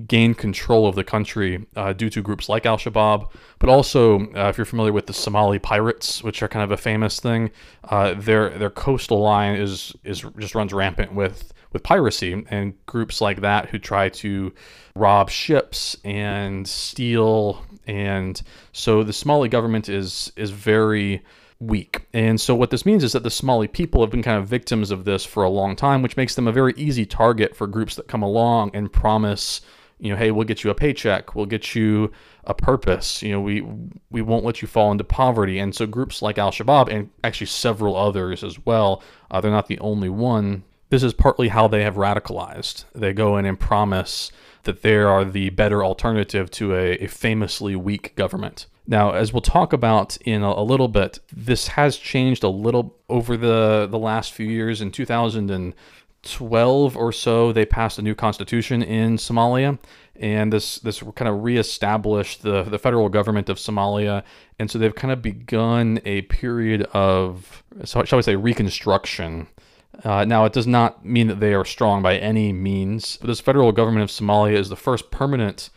gain 0.07 0.35
control 0.35 0.87
of 0.87 0.95
the 0.95 1.05
country 1.05 1.67
uh, 1.77 1.93
due 1.93 2.11
to 2.11 2.23
groups 2.23 2.49
like 2.49 2.67
Al 2.67 2.79
Shabaab, 2.79 3.31
but 3.59 3.69
also 3.69 4.21
uh, 4.35 4.49
if 4.49 4.57
you're 4.57 4.65
familiar 4.65 4.93
with 4.93 5.07
the 5.07 5.13
Somali 5.13 5.59
pirates, 5.59 6.23
which 6.23 6.43
are 6.43 6.49
kind 6.49 6.63
of 6.63 6.71
a 6.71 6.77
famous 6.77 7.21
thing, 7.21 7.51
uh, 7.85 8.15
their 8.15 8.51
their 8.51 8.71
coastal 8.71 9.21
line 9.21 9.57
is 9.57 9.95
is 10.05 10.25
just 10.39 10.55
runs 10.55 10.73
rampant 10.73 11.15
with 11.15 11.53
with 11.73 11.83
piracy 11.83 12.45
and 12.51 12.75
groups 12.87 13.21
like 13.21 13.41
that 13.43 13.69
who 13.69 13.79
try 13.79 14.09
to 14.09 14.53
rob 14.95 15.31
ships 15.31 15.97
and 16.05 16.67
steal. 16.67 17.65
And 17.87 18.41
so 18.73 19.03
the 19.03 19.13
Somali 19.13 19.49
government 19.49 19.89
is 19.89 20.33
is 20.37 20.51
very 20.51 21.23
weak. 21.61 22.07
And 22.13 22.41
so 22.41 22.55
what 22.55 22.71
this 22.71 22.87
means 22.87 23.05
is 23.05 23.13
that 23.13 23.23
the 23.23 23.31
Somali 23.31 23.69
people 23.69 24.01
have 24.01 24.11
been 24.11 24.23
kind 24.23 24.39
of 24.39 24.49
victims 24.49 24.91
of 24.91 25.05
this 25.05 25.25
for 25.25 25.43
a 25.43 25.51
long 25.51 25.77
time, 25.77 26.03
which 26.03 26.17
makes 26.17 26.35
them 26.35 26.49
a 26.49 26.53
very 26.53 26.73
easy 26.77 27.07
target 27.07 27.55
for 27.55 27.67
groups 27.67 27.95
that 27.97 28.09
come 28.09 28.23
along 28.23 28.71
and 28.75 28.93
promise, 28.93 29.61
you 29.99 30.11
know, 30.11 30.17
hey, 30.17 30.31
we'll 30.31 30.47
get 30.47 30.65
you 30.65 30.71
a 30.71 30.75
paycheck, 30.75 31.35
we'll 31.35 31.47
get 31.47 31.75
you 31.75 32.11
a 32.45 32.55
purpose, 32.55 33.23
you 33.23 33.31
know, 33.31 33.41
we 33.41 33.63
we 34.11 34.23
won't 34.23 34.45
let 34.45 34.63
you 34.63 34.69
fall 34.69 34.91
into 34.91 35.05
poverty. 35.05 35.59
And 35.59 35.75
so 35.75 35.87
groups 35.87 36.23
like 36.23 36.39
Al 36.39 36.51
Shabaab 36.51 36.89
and 36.89 37.11
actually 37.23 37.49
several 37.49 37.95
others 37.95 38.43
as 38.43 38.65
well, 38.65 39.03
uh, 39.31 39.41
they're 39.41 39.51
not 39.51 39.69
the 39.69 39.79
only 39.81 40.09
one 40.09 40.65
this 40.91 41.03
is 41.05 41.15
partly 41.15 41.49
how 41.49 41.69
they 41.69 41.85
have 41.85 41.95
radicalized. 41.95 42.85
They 42.95 43.13
go 43.13 43.37
in 43.37 43.47
and 43.47 43.59
promise 43.59 44.31
that 44.65 44.83
they 44.83 44.97
are 44.97 45.25
the 45.25 45.51
better 45.51 45.85
alternative 45.85 46.51
to 46.51 46.75
a, 46.75 46.97
a 46.97 47.07
famously 47.07 47.77
weak 47.77 48.15
government. 48.17 48.67
Now, 48.91 49.13
as 49.13 49.33
we'll 49.33 49.41
talk 49.41 49.73
about 49.73 50.17
in 50.19 50.43
a, 50.43 50.51
a, 50.51 50.65
little 50.65 50.89
bit, 50.89 51.21
this 51.33 51.69
has 51.69 51.97
changed 51.97 52.43
a 52.43 52.49
little 52.49 52.97
over 53.09 53.37
the, 53.37 53.87
the 53.89 53.99
last 53.99 54.33
few 54.33 54.47
years. 54.47 54.81
In 54.81 54.91
2012 54.91 56.97
or 56.97 57.13
so, 57.13 57.53
they 57.53 57.65
passed 57.65 58.01
a 58.01 58.03
new 58.03 58.17
constitution 58.17 58.83
in 58.83 59.17
Somalia, 59.17 59.79
and 60.17 60.53
this 60.53 60.81
this 60.81 61.03
kind 61.15 61.29
of 61.29 61.45
reestablished 61.45 62.43
the 62.43 62.65
the 62.65 62.79
federal 62.79 63.09
government 63.09 63.49
of 63.49 63.59
Somalia, 63.59 64.25
and 64.59 64.71
so 64.71 64.79
they've 64.79 64.95
kind 64.95 65.13
of 65.13 65.23
begun 65.23 66.01
a 66.05 66.23
period 66.23 66.83
of, 66.93 67.63
shall 67.85 68.05
we 68.13 68.23
say, 68.23 68.35
reconstruction 68.35 69.47
uh, 70.05 70.25
now, 70.25 70.45
it 70.45 70.53
does 70.53 70.67
not 70.67 71.05
mean 71.05 71.27
that 71.27 71.41
they 71.41 71.55
are 71.55 71.65
strong 71.65 72.03
by 72.03 72.17
any 72.17 72.53
means. 72.53 73.19
But 73.19 73.27
this 73.27 73.41
federal 73.41 73.73
government 73.73 74.03
of 74.03 74.11
Somalia 74.11 74.55
is 74.55 74.69
the 74.69 74.77
first 74.77 75.11
permanent 75.11 75.71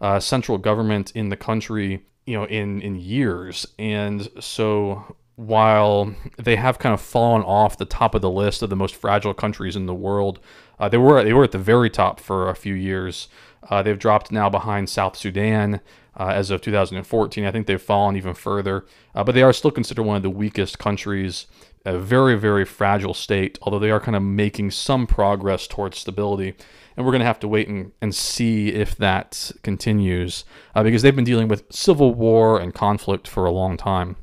uh, 0.00 0.20
central 0.20 0.58
government 0.58 1.12
in 1.14 1.28
the 1.28 1.36
country, 1.36 2.04
you 2.26 2.36
know, 2.36 2.44
in 2.44 2.82
in 2.82 2.96
years. 2.96 3.66
And 3.78 4.28
so, 4.40 5.16
while 5.36 6.14
they 6.36 6.56
have 6.56 6.78
kind 6.78 6.92
of 6.92 7.00
fallen 7.00 7.42
off 7.42 7.78
the 7.78 7.84
top 7.84 8.14
of 8.14 8.22
the 8.22 8.30
list 8.30 8.62
of 8.62 8.70
the 8.70 8.76
most 8.76 8.94
fragile 8.94 9.34
countries 9.34 9.76
in 9.76 9.86
the 9.86 9.94
world, 9.94 10.40
uh, 10.78 10.88
they 10.88 10.98
were 10.98 11.22
they 11.22 11.32
were 11.32 11.44
at 11.44 11.52
the 11.52 11.58
very 11.58 11.88
top 11.88 12.20
for 12.20 12.50
a 12.50 12.56
few 12.56 12.74
years. 12.74 13.28
Uh, 13.68 13.82
they've 13.82 13.98
dropped 13.98 14.30
now 14.30 14.48
behind 14.50 14.88
South 14.88 15.16
Sudan 15.16 15.80
uh, 16.18 16.28
as 16.28 16.50
of 16.50 16.60
2014. 16.60 17.44
I 17.44 17.50
think 17.50 17.66
they've 17.66 17.80
fallen 17.80 18.16
even 18.16 18.34
further, 18.34 18.86
uh, 19.14 19.24
but 19.24 19.34
they 19.34 19.42
are 19.42 19.52
still 19.52 19.70
considered 19.70 20.02
one 20.04 20.16
of 20.16 20.22
the 20.22 20.30
weakest 20.30 20.78
countries. 20.78 21.46
A 21.84 21.98
very 21.98 22.34
very 22.34 22.64
fragile 22.64 23.14
state, 23.14 23.58
although 23.62 23.78
they 23.78 23.92
are 23.92 24.00
kind 24.00 24.16
of 24.16 24.22
making 24.22 24.72
some 24.72 25.06
progress 25.06 25.68
towards 25.68 25.98
stability 25.98 26.56
and 26.96 27.04
we're 27.04 27.12
going 27.12 27.20
to 27.20 27.26
have 27.26 27.40
to 27.40 27.48
wait 27.48 27.68
and, 27.68 27.92
and 28.00 28.14
see 28.14 28.68
if 28.68 28.96
that 28.96 29.50
continues 29.62 30.44
uh, 30.74 30.82
because 30.82 31.02
they've 31.02 31.14
been 31.16 31.24
dealing 31.24 31.48
with 31.48 31.64
civil 31.70 32.14
war 32.14 32.58
and 32.58 32.74
conflict 32.74 33.28
for 33.28 33.44
a 33.44 33.50
long 33.50 33.76
time. 33.76 34.16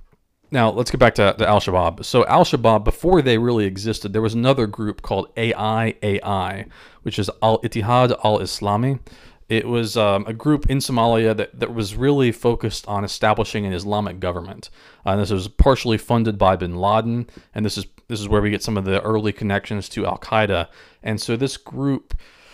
Now, 0.52 0.70
let's 0.70 0.92
get 0.92 1.00
back 1.00 1.16
to, 1.16 1.34
to 1.38 1.48
Al 1.48 1.60
Shabaab. 1.60 2.06
So, 2.06 2.26
Al 2.28 2.46
Shabaab, 2.46 2.84
before 2.84 3.24
they 3.24 3.40
really 3.40 3.66
existed, 3.66 4.14
there 4.14 4.22
was 4.22 4.36
another 4.36 4.68
group 4.68 5.02
called 5.02 5.34
AIAI, 5.36 6.70
which 7.02 7.18
is 7.18 7.30
Al 7.42 7.60
Ittihad 7.62 8.12
al 8.24 8.38
Islami. 8.40 9.00
It 9.50 9.68
was 9.68 9.98
um, 9.98 10.26
a 10.28 10.34
group 10.34 10.70
in 10.70 10.78
Somalia 10.78 11.36
that, 11.36 11.60
that 11.60 11.74
was 11.74 11.96
really 11.96 12.32
focused 12.32 12.88
on 12.88 13.04
establishing 13.04 13.66
an 13.66 13.74
Islamic 13.74 14.20
government. 14.20 14.70
Uh, 15.06 15.16
this 15.16 15.32
was 15.32 15.48
partially 15.48 15.98
funded 15.98 16.38
by 16.38 16.56
bin 16.56 16.76
Laden, 16.76 17.28
and 17.54 17.66
this 17.66 17.78
is 17.78 17.86
this 18.08 18.20
is 18.20 18.30
where 18.30 18.42
we 18.42 18.50
get 18.50 18.62
some 18.62 18.78
of 18.78 18.86
the 18.86 19.02
early 19.02 19.32
connections 19.32 19.90
to 19.90 20.06
Al 20.06 20.18
Qaeda. 20.18 20.68
And 21.02 21.20
so 21.20 21.36
this 21.36 21.58
group 21.58 22.14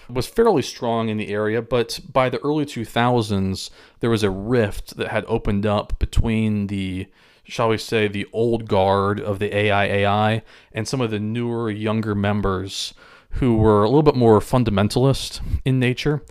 was 0.10 0.28
fairly 0.28 0.62
strong 0.62 1.10
in 1.10 1.18
the 1.18 1.30
area, 1.30 1.62
but 1.62 2.00
by 2.12 2.30
the 2.30 2.39
early 2.39 2.66
2000s, 2.66 3.70
there 4.00 4.10
was 4.10 4.24
a 4.24 4.30
rift 4.30 4.98
that 4.98 5.10
had 5.10 5.25
opened 5.28 5.66
up 5.66 6.00
between 6.00 6.68
the, 6.68 7.08
shall 7.44 7.70
we 7.70 7.78
say, 7.78 8.08
the 8.08 8.28
old 8.34 8.68
guard 8.68 9.20
of 9.20 9.39
the 9.39 9.50
AIAI 9.50 10.42
and 10.72 10.88
some 10.88 11.01
of 11.01 11.12
the 11.12 11.20
newer, 11.20 11.70
younger 11.70 12.16
members 12.16 12.94
who 13.34 13.56
were 13.56 13.84
a 13.84 13.88
little 13.88 14.04
bit 14.04 14.16
more 14.16 14.39
fundamentalist 14.39 15.42
in 15.63 15.80
nature. 15.80 16.24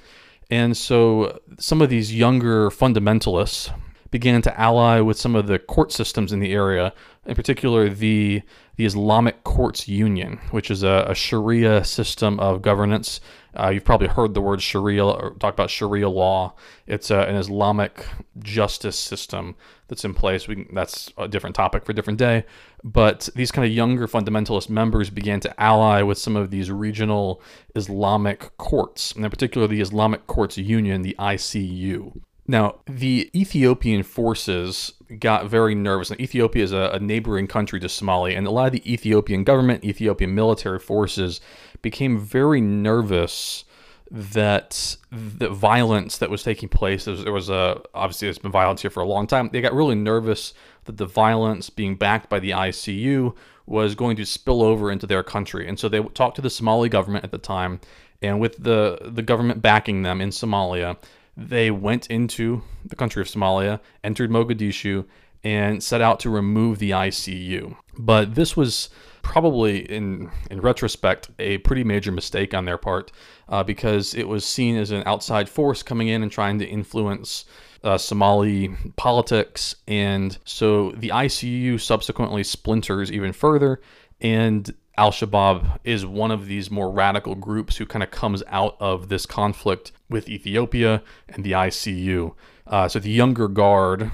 And 0.51 0.77
so 0.77 1.41
some 1.59 1.81
of 1.83 1.91
these 1.91 2.15
younger 2.15 2.71
fundamentalists 2.71 3.73
began 4.11 4.41
to 4.43 4.61
ally 4.61 5.01
with 5.01 5.19
some 5.19 5.37
of 5.37 5.47
the 5.47 5.59
court 5.59 5.93
systems 5.93 6.33
in 6.33 6.41
the 6.41 6.53
area, 6.53 6.93
in 7.29 7.35
particular 7.35 7.89
the 7.91 8.43
the 8.77 8.87
Islamic 8.87 9.43
Courts 9.43 9.89
Union, 9.89 10.39
which 10.53 10.71
is 10.71 10.85
a, 10.85 11.07
a 11.09 11.15
Sharia 11.15 11.85
system 11.85 12.39
of 12.39 12.63
governance. 12.63 13.21
Uh, 13.59 13.71
you've 13.71 13.85
probably 13.85 14.07
heard 14.07 14.35
the 14.35 14.41
word 14.41 14.63
Sharia 14.63 15.05
or 15.05 15.35
talk 15.41 15.53
about 15.53 15.69
Sharia 15.69 16.09
law. 16.09 16.55
It's 16.87 17.11
a, 17.11 17.23
an 17.23 17.35
Islamic 17.35 18.07
justice 18.39 18.97
system 18.97 19.57
that's 19.89 20.05
in 20.05 20.15
place. 20.15 20.47
We, 20.47 20.69
that's 20.73 21.13
a 21.19 21.27
different 21.27 21.57
topic 21.57 21.85
for 21.85 21.91
a 21.91 21.95
different 21.95 22.21
day. 22.21 22.45
But 22.85 23.29
these 23.35 23.51
kind 23.51 23.67
of 23.67 23.73
younger 23.73 24.07
fundamentalist 24.07 24.71
members 24.71 25.11
began 25.11 25.41
to 25.41 25.61
ally 25.61 26.03
with 26.03 26.19
some 26.19 26.37
of 26.37 26.51
these 26.51 26.71
regional 26.71 27.43
Islamic 27.75 28.57
courts, 28.59 29.11
and 29.13 29.25
in 29.25 29.31
particular 29.31 29.67
the 29.67 29.81
Islamic 29.81 30.29
Courts 30.29 30.57
Union, 30.57 31.03
the 31.03 31.17
ICU. 31.19 32.21
Now, 32.51 32.77
the 32.87 33.31
Ethiopian 33.35 34.03
forces 34.03 34.95
got 35.19 35.49
very 35.49 35.75
nervous. 35.75 36.09
Now, 36.09 36.17
Ethiopia 36.19 36.65
is 36.65 36.73
a, 36.73 36.91
a, 36.95 36.99
neighboring 36.99 37.47
country 37.47 37.79
to 37.79 37.89
Somalia, 37.89 38.39
and 38.39 38.47
a 38.47 38.51
lot 38.51 38.69
of 38.69 38.73
the 38.73 38.91
Ethiopian 38.91 39.45
government, 39.45 39.85
Ethiopian 39.85 40.35
military 40.35 40.79
forces, 40.79 41.43
became 41.83 42.19
very 42.19 42.63
nervous 42.63 43.65
that 44.11 44.97
the 45.13 45.51
violence 45.51 46.17
that 46.17 46.31
was 46.31 46.43
taking 46.43 46.71
place 46.71 47.05
there 47.05 47.13
was, 47.13 47.25
there 47.25 47.33
was 47.33 47.51
a 47.51 47.83
obviously 47.93 48.25
there's 48.25 48.39
been 48.39 48.51
violence 48.51 48.81
here 48.81 48.91
for 48.91 49.03
a 49.03 49.07
long 49.07 49.27
time 49.27 49.51
they 49.53 49.61
got 49.61 49.75
really 49.75 49.95
nervous 49.95 50.55
that 50.87 50.97
the 50.97 51.05
violence 51.05 51.69
being 51.69 51.95
backed 51.95 52.31
by 52.31 52.41
the 52.41 52.49
ICU 52.49 53.37
was 53.67 53.95
going 53.95 54.17
to 54.17 54.25
spill 54.25 54.63
over 54.63 54.91
into 54.91 55.07
their 55.07 55.23
country 55.23 55.69
and 55.69 55.79
so 55.79 55.91
they 55.91 56.03
talked 56.15 56.37
to 56.37 56.41
the 56.41 56.49
Somali 56.49 56.89
government 56.89 57.23
at 57.23 57.31
the 57.31 57.37
time 57.37 57.81
and 58.23 58.41
with 58.41 58.57
the 58.57 58.99
the 59.03 59.21
government 59.21 59.61
backing 59.61 60.05
them 60.05 60.23
in 60.23 60.31
Somalia 60.31 60.97
they 61.39 61.71
went 61.71 62.09
into 62.09 62.63
the 62.85 62.97
country 62.97 63.23
of 63.23 63.29
Somalia, 63.29 63.79
entered 64.03 64.29
Mogadishu, 64.29 65.07
and 65.45 65.83
set 65.83 66.01
out 66.01 66.19
to 66.21 66.31
remove 66.31 66.81
the 66.81 66.91
ICU. 66.91 67.77
But 67.97 68.35
this 68.35 68.57
was 68.57 68.91
probably, 69.23 69.79
in 69.79 70.31
in 70.51 70.61
retrospect, 70.61 71.31
a 71.39 71.59
pretty 71.59 71.85
major 71.85 72.11
mistake 72.11 72.55
on 72.55 72.65
their 72.65 72.77
part 72.77 73.13
uh, 73.49 73.63
because 73.63 74.15
it 74.15 74.27
was 74.27 74.45
seen 74.45 74.77
as 74.77 74.91
an 74.91 75.05
outside 75.07 75.49
force 75.49 75.83
coming 75.83 76.09
in 76.09 76.25
and 76.25 76.33
trying 76.33 76.59
to 76.59 76.67
influence 76.67 77.45
uh, 77.85 77.97
Somali 77.97 78.75
politics, 78.97 79.77
and 79.87 80.37
so 80.45 80.91
the 80.93 81.11
ICU 81.11 81.81
subsequently 81.81 82.43
splinters 82.43 83.13
even 83.13 83.33
further, 83.33 83.81
and 84.21 84.75
Al 84.97 85.13
Shabaab 85.13 85.79
is 85.85 86.05
one 86.05 86.33
of 86.33 86.47
these 86.47 86.73
more 86.73 86.91
radical 86.91 87.37
groups 87.37 87.77
who 87.77 87.87
kind 87.87 88.03
of 88.03 88.11
comes 88.11 88.43
out 88.49 88.77
of 88.81 89.09
this 89.09 89.27
conflict 89.27 89.93
with 90.09 90.29
Ethiopia 90.29 91.03
and 91.29 91.45
the 91.45 91.53
ICU. 91.53 92.35
Uh, 92.67 92.89
so 92.89 92.99
the 92.99 93.11
younger 93.11 93.49
guard 93.49 94.11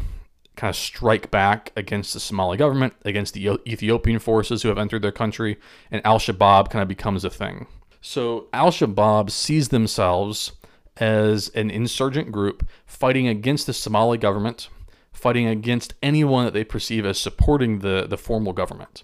kind 0.56 0.70
of 0.70 0.76
strike 0.76 1.30
back 1.30 1.72
against 1.76 2.14
the 2.14 2.20
Somali 2.20 2.56
government, 2.56 2.94
against 3.04 3.34
the 3.34 3.58
Ethiopian 3.66 4.18
forces 4.18 4.62
who 4.62 4.68
have 4.68 4.78
entered 4.78 5.02
their 5.02 5.12
country, 5.12 5.58
and 5.90 6.04
Al 6.04 6.18
Shabaab 6.18 6.70
kind 6.70 6.82
of 6.82 6.88
becomes 6.88 7.24
a 7.24 7.30
thing. 7.30 7.66
So 8.00 8.46
Al 8.52 8.70
Shabaab 8.70 9.30
sees 9.30 9.70
themselves 9.70 10.52
as 10.96 11.48
an 11.50 11.70
insurgent 11.70 12.30
group 12.30 12.66
fighting 12.86 13.26
against 13.26 13.66
the 13.66 13.72
Somali 13.72 14.18
government, 14.18 14.68
fighting 15.12 15.48
against 15.48 15.94
anyone 16.02 16.44
that 16.44 16.54
they 16.54 16.64
perceive 16.64 17.04
as 17.04 17.18
supporting 17.18 17.80
the, 17.80 18.06
the 18.08 18.18
formal 18.18 18.52
government. 18.52 19.02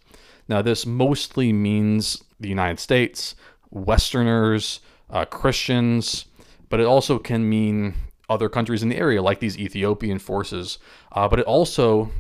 Now, 0.48 0.62
this 0.62 0.84
mostly 0.86 1.52
means 1.52 2.22
the 2.38 2.48
United 2.48 2.78
States, 2.78 3.34
Westerners, 3.70 4.80
uh, 5.08 5.24
Christians, 5.24 6.26
but 6.70 6.80
it 6.80 6.86
also 6.86 7.18
can 7.18 7.46
mean 7.46 7.94
other 8.30 8.48
countries 8.48 8.82
in 8.82 8.88
the 8.88 8.96
area, 8.96 9.20
like 9.20 9.40
these 9.40 9.58
Ethiopian 9.58 10.18
forces. 10.18 10.78
Uh, 11.12 11.28
but 11.28 11.40
it 11.40 11.46
also, 11.46 12.10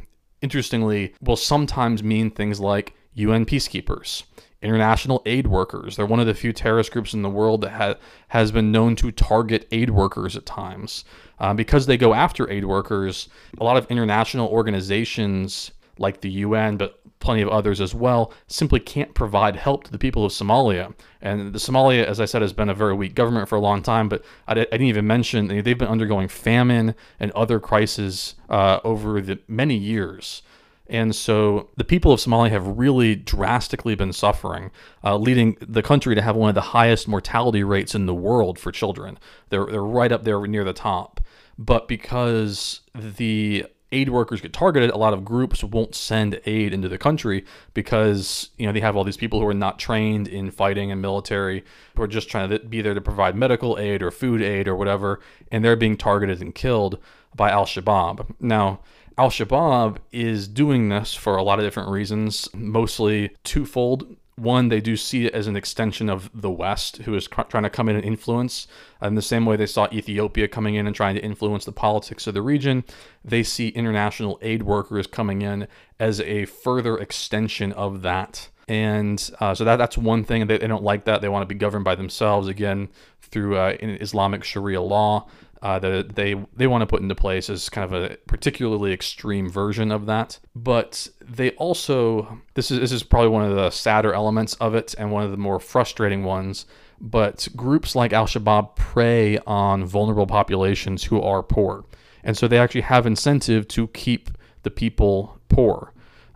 interestingly, 0.42 1.14
will 1.22 1.36
sometimes 1.36 2.02
mean 2.02 2.30
things 2.30 2.60
like 2.60 2.94
UN 3.14 3.46
peacekeepers, 3.46 4.24
international 4.60 5.22
aid 5.24 5.46
workers. 5.46 5.96
They're 5.96 6.04
one 6.04 6.20
of 6.20 6.26
the 6.26 6.34
few 6.34 6.52
terrorist 6.52 6.90
groups 6.90 7.14
in 7.14 7.22
the 7.22 7.30
world 7.30 7.62
that 7.62 7.70
ha- 7.70 7.94
has 8.28 8.50
been 8.50 8.72
known 8.72 8.96
to 8.96 9.12
target 9.12 9.66
aid 9.70 9.90
workers 9.90 10.36
at 10.36 10.44
times. 10.44 11.04
Uh, 11.38 11.54
because 11.54 11.86
they 11.86 11.96
go 11.96 12.12
after 12.12 12.50
aid 12.50 12.64
workers, 12.64 13.28
a 13.58 13.64
lot 13.64 13.76
of 13.76 13.86
international 13.86 14.48
organizations 14.48 15.70
like 16.00 16.22
the 16.22 16.30
UN, 16.30 16.76
but 16.76 16.98
plenty 17.20 17.42
of 17.42 17.48
others 17.50 17.80
as 17.80 17.94
well, 17.94 18.32
simply 18.48 18.80
can't 18.80 19.14
provide 19.14 19.54
help 19.54 19.84
to 19.84 19.92
the 19.92 19.98
people 19.98 20.24
of 20.24 20.32
Somalia. 20.32 20.94
And 21.20 21.52
the 21.52 21.58
Somalia, 21.58 22.04
as 22.04 22.18
I 22.18 22.24
said, 22.24 22.42
has 22.42 22.54
been 22.54 22.70
a 22.70 22.74
very 22.74 22.94
weak 22.94 23.14
government 23.14 23.48
for 23.48 23.56
a 23.56 23.60
long 23.60 23.82
time, 23.82 24.08
but 24.08 24.24
I, 24.48 24.54
didn't 24.54 24.82
even 24.82 25.06
mention 25.06 25.46
they've 25.46 25.78
been 25.78 25.88
undergoing 25.88 26.28
famine 26.28 26.94
and 27.20 27.30
other 27.32 27.60
crises 27.60 28.34
uh, 28.48 28.80
over 28.82 29.20
the 29.20 29.38
many 29.46 29.76
years. 29.76 30.42
And 30.88 31.14
so 31.14 31.68
the 31.76 31.84
people 31.84 32.12
of 32.12 32.18
Somalia 32.18 32.50
have 32.50 32.66
really 32.66 33.14
drastically 33.14 33.94
been 33.94 34.12
suffering, 34.12 34.72
uh, 35.04 35.16
leading 35.16 35.56
the 35.60 35.82
country 35.82 36.16
to 36.16 36.22
have 36.22 36.34
one 36.34 36.48
of 36.48 36.56
the 36.56 36.60
highest 36.60 37.06
mortality 37.06 37.62
rates 37.62 37.94
in 37.94 38.06
the 38.06 38.14
world 38.14 38.58
for 38.58 38.72
children. 38.72 39.18
They're, 39.50 39.66
they're 39.66 39.84
right 39.84 40.10
up 40.10 40.24
there 40.24 40.44
near 40.46 40.64
the 40.64 40.72
top. 40.72 41.20
But 41.56 41.86
because 41.86 42.80
the 42.94 43.66
aid 43.92 44.08
workers 44.08 44.40
get 44.40 44.52
targeted, 44.52 44.90
a 44.90 44.96
lot 44.96 45.12
of 45.12 45.24
groups 45.24 45.64
won't 45.64 45.94
send 45.94 46.40
aid 46.46 46.72
into 46.72 46.88
the 46.88 46.98
country 46.98 47.44
because 47.74 48.50
you 48.56 48.66
know 48.66 48.72
they 48.72 48.80
have 48.80 48.96
all 48.96 49.04
these 49.04 49.16
people 49.16 49.40
who 49.40 49.46
are 49.46 49.54
not 49.54 49.78
trained 49.78 50.28
in 50.28 50.50
fighting 50.50 50.90
and 50.90 51.02
military 51.02 51.64
who 51.96 52.02
are 52.02 52.08
just 52.08 52.28
trying 52.28 52.48
to 52.50 52.58
be 52.58 52.82
there 52.82 52.94
to 52.94 53.00
provide 53.00 53.34
medical 53.34 53.78
aid 53.78 54.02
or 54.02 54.10
food 54.10 54.42
aid 54.42 54.68
or 54.68 54.76
whatever, 54.76 55.20
and 55.50 55.64
they're 55.64 55.76
being 55.76 55.96
targeted 55.96 56.40
and 56.40 56.54
killed 56.54 56.98
by 57.34 57.50
Al 57.50 57.66
Shabaab. 57.66 58.34
Now. 58.40 58.80
Al 59.18 59.28
Shabaab 59.28 59.98
is 60.12 60.48
doing 60.48 60.88
this 60.88 61.12
for 61.12 61.36
a 61.36 61.42
lot 61.42 61.58
of 61.58 61.64
different 61.64 61.90
reasons, 61.90 62.48
mostly 62.54 63.36
twofold 63.44 64.16
one, 64.40 64.68
they 64.68 64.80
do 64.80 64.96
see 64.96 65.26
it 65.26 65.34
as 65.34 65.46
an 65.46 65.56
extension 65.56 66.08
of 66.08 66.30
the 66.34 66.50
West, 66.50 66.98
who 66.98 67.14
is 67.14 67.28
cr- 67.28 67.42
trying 67.42 67.62
to 67.64 67.70
come 67.70 67.88
in 67.88 67.96
and 67.96 68.04
influence. 68.04 68.66
In 69.02 69.14
the 69.14 69.22
same 69.22 69.46
way 69.46 69.56
they 69.56 69.66
saw 69.66 69.88
Ethiopia 69.92 70.48
coming 70.48 70.74
in 70.74 70.86
and 70.86 70.96
trying 70.96 71.14
to 71.14 71.22
influence 71.22 71.64
the 71.64 71.72
politics 71.72 72.26
of 72.26 72.34
the 72.34 72.42
region, 72.42 72.84
they 73.24 73.42
see 73.42 73.68
international 73.68 74.38
aid 74.42 74.62
workers 74.62 75.06
coming 75.06 75.42
in 75.42 75.68
as 75.98 76.20
a 76.20 76.46
further 76.46 76.98
extension 76.98 77.72
of 77.72 78.02
that. 78.02 78.48
And 78.70 79.30
uh, 79.40 79.52
so 79.52 79.64
that, 79.64 79.76
that's 79.76 79.98
one 79.98 80.22
thing. 80.22 80.46
They, 80.46 80.58
they 80.58 80.68
don't 80.68 80.84
like 80.84 81.04
that. 81.06 81.20
They 81.20 81.28
want 81.28 81.42
to 81.42 81.52
be 81.52 81.58
governed 81.58 81.84
by 81.84 81.96
themselves, 81.96 82.46
again, 82.46 82.88
through 83.20 83.56
uh, 83.56 83.76
Islamic 83.80 84.44
Sharia 84.44 84.80
law 84.80 85.26
uh, 85.62 85.78
that 85.78 86.14
they 86.14 86.34
they 86.56 86.66
want 86.66 86.82
to 86.82 86.86
put 86.86 87.02
into 87.02 87.14
place 87.14 87.50
as 87.50 87.68
kind 87.68 87.84
of 87.84 87.92
a 87.92 88.16
particularly 88.26 88.92
extreme 88.92 89.48
version 89.50 89.90
of 89.90 90.06
that. 90.06 90.38
But 90.54 91.08
they 91.20 91.50
also 91.52 92.40
this 92.54 92.70
is 92.70 92.80
this 92.80 92.92
is 92.92 93.02
probably 93.02 93.28
one 93.28 93.44
of 93.44 93.54
the 93.54 93.70
sadder 93.70 94.14
elements 94.14 94.54
of 94.54 94.74
it 94.74 94.94
and 94.98 95.10
one 95.10 95.24
of 95.24 95.30
the 95.30 95.36
more 95.36 95.60
frustrating 95.60 96.24
ones. 96.24 96.66
But 97.00 97.48
groups 97.56 97.96
like 97.96 98.12
Al 98.12 98.26
Shabaab 98.26 98.76
prey 98.76 99.38
on 99.46 99.84
vulnerable 99.84 100.26
populations 100.26 101.04
who 101.04 101.20
are 101.20 101.42
poor, 101.42 101.84
and 102.22 102.36
so 102.36 102.46
they 102.46 102.58
actually 102.58 102.82
have 102.82 103.06
incentive 103.06 103.68
to 103.68 103.88
keep 103.88 104.30
the 104.62 104.70
people 104.70 105.38
poor. 105.48 105.92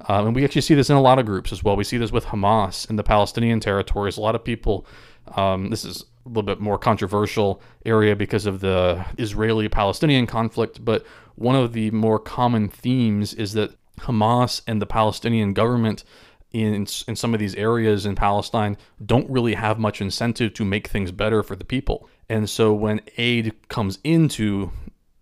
Um, 0.08 0.26
and 0.26 0.36
we 0.36 0.44
actually 0.44 0.62
see 0.62 0.74
this 0.74 0.90
in 0.90 0.96
a 0.96 1.00
lot 1.00 1.18
of 1.18 1.26
groups 1.26 1.52
as 1.52 1.64
well. 1.64 1.76
We 1.76 1.84
see 1.84 1.96
this 1.96 2.12
with 2.12 2.26
Hamas 2.26 2.88
in 2.88 2.96
the 2.96 3.02
Palestinian 3.02 3.60
territories. 3.60 4.16
A 4.16 4.20
lot 4.20 4.34
of 4.34 4.44
people, 4.44 4.86
um, 5.36 5.70
this 5.70 5.84
is 5.84 6.04
a 6.26 6.28
little 6.28 6.42
bit 6.42 6.60
more 6.60 6.78
controversial 6.78 7.62
area 7.84 8.14
because 8.14 8.46
of 8.46 8.60
the 8.60 9.04
Israeli 9.18 9.68
Palestinian 9.68 10.26
conflict, 10.26 10.84
but 10.84 11.06
one 11.36 11.56
of 11.56 11.72
the 11.72 11.90
more 11.90 12.18
common 12.18 12.68
themes 12.68 13.34
is 13.34 13.52
that 13.54 13.74
Hamas 14.00 14.62
and 14.66 14.80
the 14.80 14.86
Palestinian 14.86 15.52
government 15.52 16.04
in 16.52 16.86
in 17.08 17.16
some 17.16 17.34
of 17.34 17.40
these 17.40 17.54
areas 17.56 18.06
in 18.06 18.14
Palestine 18.14 18.76
don't 19.04 19.28
really 19.28 19.54
have 19.54 19.78
much 19.78 20.00
incentive 20.00 20.54
to 20.54 20.64
make 20.64 20.88
things 20.88 21.10
better 21.10 21.42
for 21.42 21.56
the 21.56 21.64
people. 21.64 22.08
And 22.28 22.48
so 22.48 22.72
when 22.72 23.00
aid 23.18 23.54
comes 23.68 23.98
into 24.04 24.70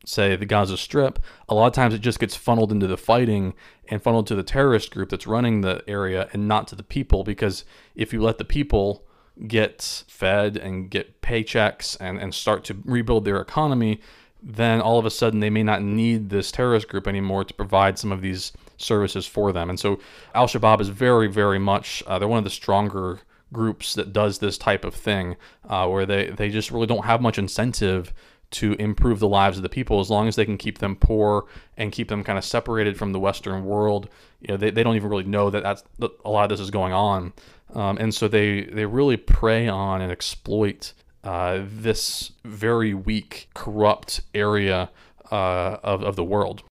say 0.04 0.36
the 0.36 0.46
Gaza 0.46 0.76
Strip, 0.76 1.18
a 1.48 1.54
lot 1.54 1.66
of 1.66 1.72
times 1.72 1.94
it 1.94 2.00
just 2.00 2.18
gets 2.18 2.36
funneled 2.36 2.72
into 2.72 2.86
the 2.86 2.96
fighting 2.96 3.54
and 3.88 4.02
funneled 4.02 4.26
to 4.28 4.34
the 4.34 4.42
terrorist 4.42 4.90
group 4.90 5.10
that's 5.10 5.26
running 5.26 5.60
the 5.60 5.82
area 5.86 6.28
and 6.32 6.48
not 6.48 6.66
to 6.68 6.74
the 6.74 6.82
people 6.82 7.24
because 7.24 7.64
if 7.94 8.12
you 8.12 8.22
let 8.22 8.38
the 8.38 8.44
people 8.44 9.04
get 9.46 10.04
fed 10.08 10.56
and 10.56 10.90
get 10.90 11.20
paychecks 11.22 11.96
and, 12.00 12.18
and 12.18 12.34
start 12.34 12.64
to 12.64 12.76
rebuild 12.84 13.24
their 13.24 13.40
economy, 13.40 14.00
then 14.42 14.80
all 14.80 14.98
of 14.98 15.06
a 15.06 15.10
sudden 15.10 15.40
they 15.40 15.50
may 15.50 15.62
not 15.62 15.82
need 15.82 16.30
this 16.30 16.50
terrorist 16.50 16.88
group 16.88 17.06
anymore 17.06 17.44
to 17.44 17.54
provide 17.54 17.98
some 17.98 18.10
of 18.12 18.20
these 18.20 18.52
services 18.76 19.26
for 19.26 19.52
them. 19.52 19.70
And 19.70 19.78
so 19.78 20.00
Al 20.34 20.48
Shabaab 20.48 20.80
is 20.80 20.88
very, 20.88 21.28
very 21.28 21.58
much, 21.58 22.02
uh, 22.06 22.18
they're 22.18 22.28
one 22.28 22.38
of 22.38 22.44
the 22.44 22.50
stronger 22.50 23.20
groups 23.52 23.94
that 23.94 24.12
does 24.12 24.38
this 24.38 24.58
type 24.58 24.84
of 24.84 24.94
thing 24.94 25.36
uh, 25.68 25.86
where 25.86 26.06
they, 26.06 26.30
they 26.30 26.48
just 26.48 26.70
really 26.70 26.86
don't 26.86 27.04
have 27.04 27.20
much 27.20 27.38
incentive 27.38 28.12
to 28.52 28.74
improve 28.74 29.18
the 29.18 29.28
lives 29.28 29.56
of 29.56 29.62
the 29.62 29.68
people 29.68 30.00
as 30.00 30.10
long 30.10 30.28
as 30.28 30.36
they 30.36 30.44
can 30.44 30.58
keep 30.58 30.78
them 30.78 30.96
poor 30.96 31.46
and 31.76 31.92
keep 31.92 32.08
them 32.08 32.22
kind 32.22 32.38
of 32.38 32.44
separated 32.44 32.96
from 32.96 33.12
the 33.12 33.20
Western 33.20 33.64
world. 33.64 34.08
You 34.40 34.48
know, 34.48 34.56
they, 34.56 34.70
they 34.70 34.82
don't 34.82 34.96
even 34.96 35.10
really 35.10 35.24
know 35.24 35.50
that 35.50 35.62
that's 35.62 35.82
a 36.24 36.30
lot 36.30 36.44
of 36.44 36.50
this 36.50 36.60
is 36.60 36.70
going 36.70 36.92
on. 36.92 37.32
Um, 37.74 37.96
and 37.98 38.14
so 38.14 38.28
they, 38.28 38.64
they 38.64 38.84
really 38.84 39.16
prey 39.16 39.66
on 39.68 40.00
and 40.02 40.12
exploit 40.12 40.92
uh, 41.24 41.62
this 41.64 42.32
very 42.44 42.94
weak, 42.94 43.48
corrupt 43.54 44.22
area 44.34 44.90
uh, 45.30 45.78
of, 45.82 46.02
of 46.02 46.16
the 46.16 46.24
world. 46.24 46.62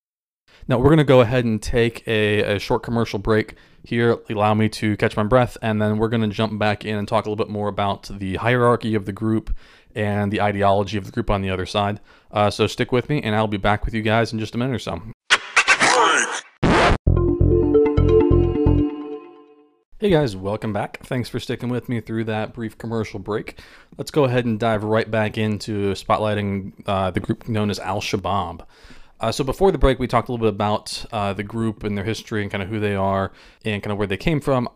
Now, 0.68 0.78
we're 0.78 0.84
going 0.84 0.98
to 0.98 1.04
go 1.04 1.20
ahead 1.20 1.44
and 1.44 1.60
take 1.60 2.06
a, 2.06 2.56
a 2.56 2.58
short 2.58 2.82
commercial 2.82 3.18
break 3.18 3.56
here. 3.82 4.18
Allow 4.30 4.54
me 4.54 4.68
to 4.68 4.96
catch 4.96 5.16
my 5.16 5.24
breath, 5.24 5.56
and 5.60 5.82
then 5.82 5.98
we're 5.98 6.08
going 6.08 6.22
to 6.22 6.28
jump 6.28 6.58
back 6.58 6.84
in 6.84 6.96
and 6.96 7.08
talk 7.08 7.26
a 7.26 7.28
little 7.28 7.44
bit 7.44 7.50
more 7.50 7.68
about 7.68 8.08
the 8.12 8.36
hierarchy 8.36 8.94
of 8.94 9.04
the 9.04 9.12
group 9.12 9.52
and 9.94 10.32
the 10.32 10.40
ideology 10.40 10.98
of 10.98 11.06
the 11.06 11.12
group 11.12 11.30
on 11.30 11.42
the 11.42 11.50
other 11.50 11.66
side. 11.66 12.00
Uh, 12.30 12.50
so 12.50 12.66
stick 12.66 12.92
with 12.92 13.08
me, 13.08 13.20
and 13.22 13.34
I'll 13.34 13.46
be 13.46 13.56
back 13.56 13.84
with 13.84 13.94
you 13.94 14.02
guys 14.02 14.32
in 14.32 14.38
just 14.38 14.54
a 14.54 14.58
minute 14.58 14.74
or 14.74 14.78
so. 14.78 15.02
Hey 20.02 20.10
guys, 20.10 20.34
welcome 20.34 20.72
back. 20.72 20.98
Thanks 21.04 21.28
for 21.28 21.38
sticking 21.38 21.68
with 21.68 21.88
me 21.88 22.00
through 22.00 22.24
that 22.24 22.54
brief 22.54 22.76
commercial 22.76 23.20
break. 23.20 23.60
Let's 23.96 24.10
go 24.10 24.24
ahead 24.24 24.44
and 24.44 24.58
dive 24.58 24.82
right 24.82 25.08
back 25.08 25.38
into 25.38 25.92
spotlighting 25.92 26.72
uh, 26.86 27.12
the 27.12 27.20
group 27.20 27.48
known 27.48 27.70
as 27.70 27.78
Al 27.78 28.00
Shabaab. 28.00 28.66
Uh, 29.20 29.30
so 29.30 29.44
before 29.44 29.70
the 29.70 29.78
break, 29.78 30.00
we 30.00 30.08
talked 30.08 30.28
a 30.28 30.32
little 30.32 30.44
bit 30.44 30.52
about 30.52 31.04
uh, 31.12 31.32
the 31.32 31.44
group 31.44 31.84
and 31.84 31.96
their 31.96 32.04
history 32.04 32.42
and 32.42 32.50
kind 32.50 32.64
of 32.64 32.68
who 32.68 32.80
they 32.80 32.96
are 32.96 33.30
and 33.64 33.80
kind 33.80 33.92
of 33.92 33.98
where 33.98 34.08
they 34.08 34.16
came 34.16 34.40
from. 34.40 34.68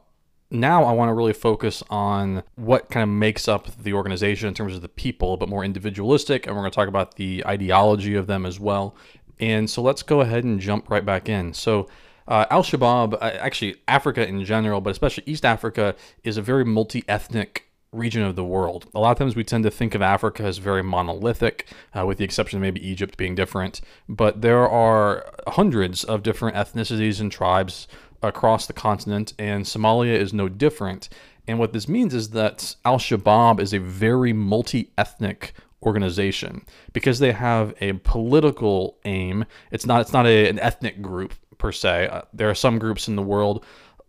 Now 0.51 0.85
I 0.85 0.93
want 0.93 1.09
to 1.09 1.15
really 1.15 1.33
focus 1.33 1.83
on 1.91 2.45
what 2.55 2.89
kind 2.91 3.03
of 3.03 3.09
makes 3.09 3.49
up 3.49 3.69
the 3.77 3.93
organization 3.93 4.49
in 4.49 4.55
terms 4.55 4.75
of 4.75 4.83
the 4.83 4.89
people, 4.89 5.37
but 5.37 5.49
more 5.49 5.65
individualistic, 5.65 6.47
and 6.47 6.55
we're 6.55 6.63
going 6.63 6.71
to 6.71 6.75
talk 6.75 6.89
about 6.89 7.17
the 7.17 7.45
ideology 7.47 8.15
of 8.15 8.27
them 8.27 8.47
as 8.47 8.61
well. 8.61 8.95
And 9.41 9.69
so 9.69 9.83
let's 9.83 10.03
go 10.03 10.21
ahead 10.21 10.45
and 10.45 10.61
jump 10.61 10.89
right 10.89 11.05
back 11.05 11.29
in. 11.29 11.53
So 11.53 11.89
uh, 12.29 12.47
Al 12.51 12.63
Shabaab, 12.63 13.15
uh, 13.15 13.19
actually 13.19 13.77
Africa 13.89 14.27
in 14.27 14.45
general, 14.45 14.81
but 14.81 14.91
especially 14.91 15.25
East 15.27 15.45
Africa, 15.45 15.95
is 16.25 16.37
a 16.37 16.43
very 16.43 16.65
multi 16.65 17.05
ethnic 17.09 17.65
region 17.93 18.23
of 18.23 18.37
the 18.37 18.45
world. 18.45 18.87
A 18.95 19.01
lot 19.01 19.13
of 19.13 19.19
times 19.19 19.37
we 19.37 19.45
tend 19.45 19.65
to 19.65 19.71
think 19.71 19.95
of 19.95 20.03
Africa 20.03 20.43
as 20.43 20.59
very 20.59 20.83
monolithic, 20.83 21.67
uh, 21.97 22.05
with 22.05 22.19
the 22.19 22.25
exception 22.25 22.59
of 22.59 22.63
maybe 22.63 22.87
Egypt 22.87 23.17
being 23.17 23.35
different. 23.35 23.81
But 24.09 24.43
there 24.43 24.69
are 24.69 25.25
hundreds 25.49 26.05
of 26.05 26.23
different 26.23 26.57
ethnicities 26.57 27.21
and 27.21 27.33
tribes 27.33 27.89
across 28.29 28.67
the 28.67 28.73
continent, 28.73 29.33
and 29.39 29.65
Somalia 29.65 30.15
is 30.15 30.33
no 30.33 30.49
different. 30.49 31.09
And 31.49 31.59
what 31.59 31.73
this 31.73 31.89
means 31.89 32.15
is 32.15 32.31
that 32.31 32.77
Al 32.85 32.99
Shabaab 32.99 33.61
is 33.61 33.73
a 33.73 33.79
very 33.79 34.33
multi 34.33 34.93
ethnic 34.99 35.53
organization 35.83 36.65
because 36.93 37.19
they 37.19 37.33
have 37.33 37.75
a 37.81 37.93
political 37.95 38.99
aim. 39.05 39.45
It's 39.71 39.87
not 39.87 40.01
it's 40.01 40.13
not 40.13 40.27
a, 40.27 40.49
an 40.49 40.59
ethnic 40.59 41.01
group 41.01 41.35
per 41.59 41.73
se. 41.73 42.09
Uh, 42.09 42.23
there 42.33 42.51
are 42.51 42.55
some 42.55 42.79
groups 42.79 43.09
in 43.09 43.17
the 43.17 43.23
world 43.23 43.65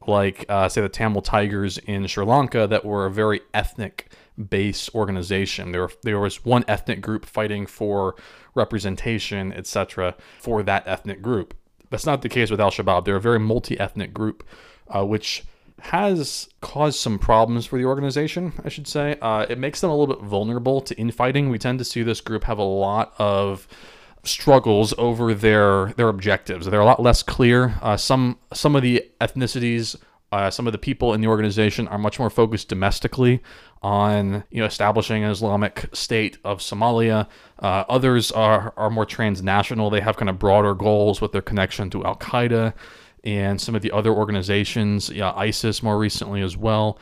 like 0.07 0.45
uh, 0.49 0.69
say 0.69 0.81
the 0.81 0.89
Tamil 0.89 1.21
Tigers 1.21 1.77
in 1.79 2.07
Sri 2.07 2.25
Lanka 2.25 2.65
that 2.67 2.85
were 2.85 3.05
a 3.05 3.11
very 3.11 3.41
ethnic 3.53 4.09
based 4.37 4.93
organization. 4.95 5.71
There, 5.71 5.89
there 6.03 6.19
was 6.19 6.45
one 6.45 6.63
ethnic 6.67 7.01
group 7.01 7.25
fighting 7.25 7.65
for 7.65 8.15
representation, 8.55 9.51
etc., 9.51 10.15
for 10.39 10.63
that 10.63 10.87
ethnic 10.87 11.21
group. 11.21 11.53
That's 11.89 12.05
not 12.05 12.21
the 12.21 12.29
case 12.29 12.49
with 12.51 12.59
Al 12.59 12.71
Shabaab. 12.71 13.05
They're 13.05 13.15
a 13.15 13.21
very 13.21 13.39
multi 13.39 13.79
ethnic 13.79 14.13
group, 14.13 14.43
uh, 14.87 15.05
which 15.05 15.43
has 15.79 16.49
caused 16.61 16.99
some 16.99 17.19
problems 17.19 17.65
for 17.65 17.77
the 17.77 17.85
organization, 17.85 18.53
I 18.63 18.69
should 18.69 18.87
say. 18.87 19.17
Uh, 19.21 19.45
it 19.47 19.59
makes 19.59 19.81
them 19.81 19.91
a 19.91 19.95
little 19.95 20.15
bit 20.15 20.25
vulnerable 20.25 20.81
to 20.81 20.95
infighting. 20.95 21.49
We 21.49 21.59
tend 21.59 21.79
to 21.79 21.85
see 21.85 22.01
this 22.01 22.21
group 22.21 22.45
have 22.45 22.57
a 22.57 22.63
lot 22.63 23.13
of 23.19 23.67
struggles 24.23 24.93
over 24.97 25.33
their 25.33 25.93
their 25.93 26.09
objectives. 26.09 26.65
They're 26.65 26.81
a 26.81 26.85
lot 26.85 27.01
less 27.01 27.23
clear. 27.23 27.75
Uh, 27.81 27.97
some 27.97 28.39
some 28.53 28.75
of 28.75 28.81
the 28.81 29.09
ethnicities, 29.21 29.95
uh, 30.31 30.49
some 30.49 30.67
of 30.67 30.73
the 30.73 30.77
people 30.77 31.13
in 31.13 31.21
the 31.21 31.27
organization 31.27 31.87
are 31.87 31.97
much 31.97 32.19
more 32.19 32.29
focused 32.29 32.67
domestically 32.67 33.41
on 33.81 34.43
you 34.49 34.59
know 34.59 34.65
establishing 34.65 35.23
an 35.23 35.31
Islamic 35.31 35.89
state 35.93 36.37
of 36.43 36.59
Somalia. 36.59 37.27
Uh, 37.59 37.83
others 37.87 38.31
are 38.31 38.73
are 38.77 38.89
more 38.89 39.05
transnational. 39.05 39.89
They 39.89 40.01
have 40.01 40.17
kind 40.17 40.29
of 40.29 40.37
broader 40.39 40.73
goals 40.73 41.21
with 41.21 41.31
their 41.31 41.41
connection 41.41 41.89
to 41.91 42.03
Al 42.03 42.15
Qaeda 42.15 42.73
and 43.23 43.59
some 43.59 43.75
of 43.75 43.81
the 43.81 43.91
other 43.91 44.11
organizations, 44.11 45.09
yeah, 45.09 45.33
ISIS 45.33 45.83
more 45.83 45.97
recently 45.97 46.41
as 46.41 46.55
well. 46.55 46.99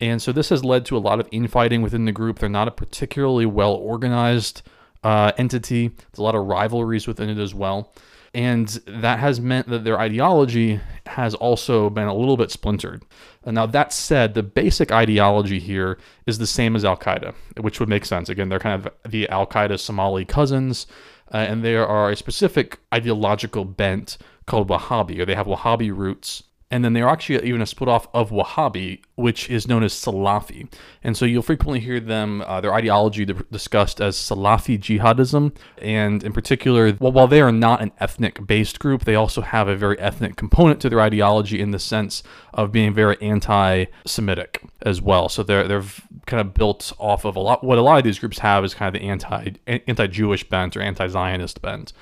And 0.00 0.20
so 0.20 0.32
this 0.32 0.48
has 0.48 0.64
led 0.64 0.86
to 0.86 0.96
a 0.96 0.98
lot 0.98 1.20
of 1.20 1.28
infighting 1.30 1.82
within 1.82 2.06
the 2.06 2.12
group. 2.12 2.38
They're 2.38 2.48
not 2.48 2.68
a 2.68 2.72
particularly 2.72 3.46
well 3.46 3.74
organized 3.74 4.62
uh, 5.04 5.32
entity. 5.36 5.88
There's 5.88 6.18
a 6.18 6.22
lot 6.22 6.34
of 6.34 6.46
rivalries 6.46 7.06
within 7.06 7.28
it 7.28 7.38
as 7.38 7.54
well. 7.54 7.92
And 8.32 8.68
that 8.86 9.18
has 9.18 9.40
meant 9.40 9.68
that 9.68 9.82
their 9.82 9.98
ideology 9.98 10.80
has 11.06 11.34
also 11.34 11.90
been 11.90 12.06
a 12.06 12.14
little 12.14 12.36
bit 12.36 12.52
splintered. 12.52 13.02
Now, 13.44 13.66
that 13.66 13.92
said, 13.92 14.34
the 14.34 14.42
basic 14.42 14.92
ideology 14.92 15.58
here 15.58 15.98
is 16.26 16.38
the 16.38 16.46
same 16.46 16.76
as 16.76 16.84
Al 16.84 16.96
Qaeda, 16.96 17.34
which 17.58 17.80
would 17.80 17.88
make 17.88 18.04
sense. 18.04 18.28
Again, 18.28 18.48
they're 18.48 18.60
kind 18.60 18.86
of 18.86 19.10
the 19.10 19.28
Al 19.30 19.46
Qaeda 19.46 19.80
Somali 19.80 20.24
cousins, 20.24 20.86
uh, 21.32 21.38
and 21.38 21.64
they 21.64 21.74
are 21.74 22.10
a 22.10 22.16
specific 22.16 22.78
ideological 22.94 23.64
bent 23.64 24.16
called 24.46 24.68
Wahhabi, 24.68 25.18
or 25.18 25.24
they 25.24 25.34
have 25.34 25.46
Wahhabi 25.46 25.96
roots 25.96 26.44
and 26.70 26.84
then 26.84 26.92
they're 26.92 27.08
actually 27.08 27.44
even 27.46 27.60
a 27.60 27.66
split 27.66 27.88
off 27.88 28.06
of 28.14 28.30
Wahhabi, 28.30 29.02
which 29.16 29.50
is 29.50 29.66
known 29.66 29.82
as 29.82 29.92
Salafi. 29.92 30.72
And 31.02 31.16
so 31.16 31.24
you'll 31.24 31.42
frequently 31.42 31.80
hear 31.80 31.98
them, 31.98 32.42
uh, 32.46 32.60
their 32.60 32.72
ideology 32.72 33.24
discussed 33.24 34.00
as 34.00 34.16
Salafi 34.16 34.78
jihadism. 34.78 35.56
And 35.78 36.22
in 36.22 36.32
particular, 36.32 36.96
well, 37.00 37.10
while 37.10 37.26
they 37.26 37.40
are 37.40 37.50
not 37.50 37.82
an 37.82 37.90
ethnic 37.98 38.46
based 38.46 38.78
group, 38.78 39.04
they 39.04 39.16
also 39.16 39.40
have 39.40 39.66
a 39.66 39.76
very 39.76 39.98
ethnic 39.98 40.36
component 40.36 40.80
to 40.82 40.88
their 40.88 41.00
ideology 41.00 41.60
in 41.60 41.72
the 41.72 41.80
sense 41.80 42.22
of 42.54 42.70
being 42.70 42.94
very 42.94 43.20
anti 43.20 43.86
Semitic 44.06 44.62
as 44.82 45.02
well. 45.02 45.28
So 45.28 45.42
they're, 45.42 45.66
they're 45.66 45.84
kind 46.26 46.40
of 46.40 46.54
built 46.54 46.92
off 46.98 47.24
of 47.24 47.34
a 47.34 47.40
lot, 47.40 47.64
what 47.64 47.78
a 47.78 47.82
lot 47.82 47.98
of 47.98 48.04
these 48.04 48.20
groups 48.20 48.38
have 48.38 48.64
is 48.64 48.74
kind 48.74 48.94
of 48.94 49.00
the 49.00 49.08
anti, 49.08 49.54
anti 49.66 50.06
Jewish 50.06 50.48
bent 50.48 50.76
or 50.76 50.82
anti 50.82 51.08
Zionist 51.08 51.60
bent. 51.60 51.92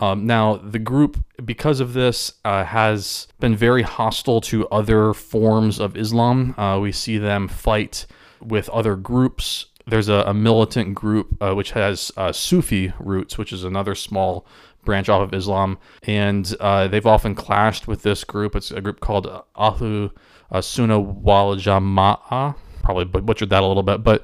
Um, 0.00 0.26
now, 0.26 0.56
the 0.56 0.78
group, 0.78 1.24
because 1.44 1.80
of 1.80 1.92
this, 1.92 2.34
uh, 2.44 2.64
has 2.64 3.26
been 3.40 3.56
very 3.56 3.82
hostile 3.82 4.40
to 4.42 4.68
other 4.68 5.12
forms 5.12 5.80
of 5.80 5.96
Islam. 5.96 6.54
Uh, 6.56 6.78
we 6.80 6.92
see 6.92 7.18
them 7.18 7.48
fight 7.48 8.06
with 8.40 8.68
other 8.68 8.94
groups. 8.94 9.66
There's 9.86 10.08
a, 10.08 10.22
a 10.26 10.34
militant 10.34 10.94
group 10.94 11.36
uh, 11.42 11.54
which 11.54 11.72
has 11.72 12.12
uh, 12.16 12.30
Sufi 12.30 12.92
roots, 13.00 13.38
which 13.38 13.52
is 13.52 13.64
another 13.64 13.94
small 13.94 14.46
branch 14.84 15.08
off 15.08 15.22
of 15.22 15.34
Islam, 15.34 15.78
and 16.04 16.54
uh, 16.60 16.86
they've 16.88 17.04
often 17.06 17.34
clashed 17.34 17.88
with 17.88 18.02
this 18.02 18.22
group. 18.22 18.54
It's 18.54 18.70
a 18.70 18.80
group 18.80 19.00
called 19.00 19.26
Ahlu 19.56 20.12
uh, 20.50 20.60
Sunnah 20.60 21.00
wal 21.00 21.56
Jama'ah. 21.56 22.54
Probably 22.82 23.04
butchered 23.04 23.50
that 23.50 23.62
a 23.62 23.66
little 23.66 23.82
bit, 23.82 24.02
but 24.02 24.22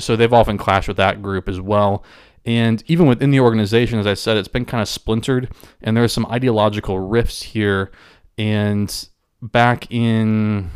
so 0.00 0.16
they've 0.16 0.32
often 0.32 0.56
clashed 0.56 0.88
with 0.88 0.96
that 0.96 1.20
group 1.20 1.48
as 1.48 1.60
well. 1.60 2.02
And 2.46 2.82
even 2.86 3.06
within 3.06 3.30
the 3.30 3.40
organization, 3.40 3.98
as 3.98 4.06
I 4.06 4.14
said, 4.14 4.36
it's 4.36 4.48
been 4.48 4.64
kind 4.64 4.80
of 4.80 4.88
splintered, 4.88 5.52
and 5.82 5.96
there 5.96 6.04
are 6.04 6.08
some 6.08 6.26
ideological 6.26 6.98
rifts 6.98 7.42
here. 7.42 7.90
And 8.38 9.08
back 9.42 9.90
in, 9.90 10.70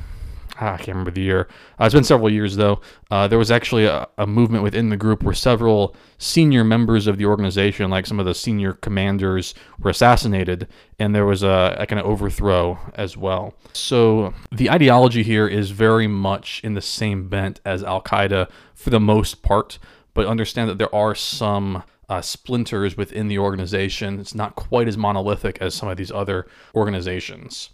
ah, 0.61 0.74
I 0.74 0.77
can't 0.77 0.88
remember 0.88 1.11
the 1.11 1.22
year. 1.22 1.48
Uh, 1.81 1.85
it's 1.85 1.94
been 1.94 2.05
several 2.05 2.31
years 2.31 2.57
though. 2.57 2.81
Uh, 3.11 3.29
there 3.29 3.38
was 3.38 3.50
actually 3.50 3.87
a, 3.87 4.07
a, 4.18 4.27
movement 4.27 4.62
within 4.62 4.88
the 4.88 4.96
group 4.96 5.22
where 5.22 5.35
several 5.35 5.96
senior 6.18 6.64
members 6.64 7.07
of 7.07 7.16
the 7.16 7.27
organization, 7.27 7.90
like 7.90 8.07
some 8.07 8.20
of 8.20 8.27
the 8.27 8.35
senior 8.35 8.74
commanders, 8.74 9.55
were 9.79 9.90
assassinated, 9.90 10.68
and 10.98 11.14
there 11.14 11.27
was 11.27 11.42
a, 11.42 11.77
a 11.79 11.87
kind 11.87 12.00
of 12.00 12.07
overthrow 12.07 12.79
as 12.94 13.16
well. 13.16 13.55
So 13.72 14.35
the 14.53 14.70
ideology 14.70 15.22
here 15.22 15.48
is 15.48 15.70
very 15.70 16.07
much 16.07 16.61
in 16.64 16.74
the 16.74 16.83
same 16.83 17.29
bent 17.29 17.61
as 17.64 17.83
Al 17.83 18.03
Qaeda 18.03 18.50
for 18.74 18.90
the 18.90 19.00
most 19.00 19.42
part, 19.42 19.79
but 20.14 20.27
understand 20.27 20.70
that 20.70 20.79
there 20.79 20.94
are 20.94 21.14
some 21.14 21.83
uh, 22.09 22.20
splinters 22.20 22.96
within 22.96 23.29
the 23.29 23.38
organization. 23.38 24.20
It's 24.20 24.35
not 24.35 24.55
quite 24.55 24.88
as 24.88 24.96
monolithic 24.96 25.59
as 25.61 25.74
some 25.74 25.88
of 25.88 25.96
these 25.96 26.12
other 26.12 26.46
organizations. 26.74 27.70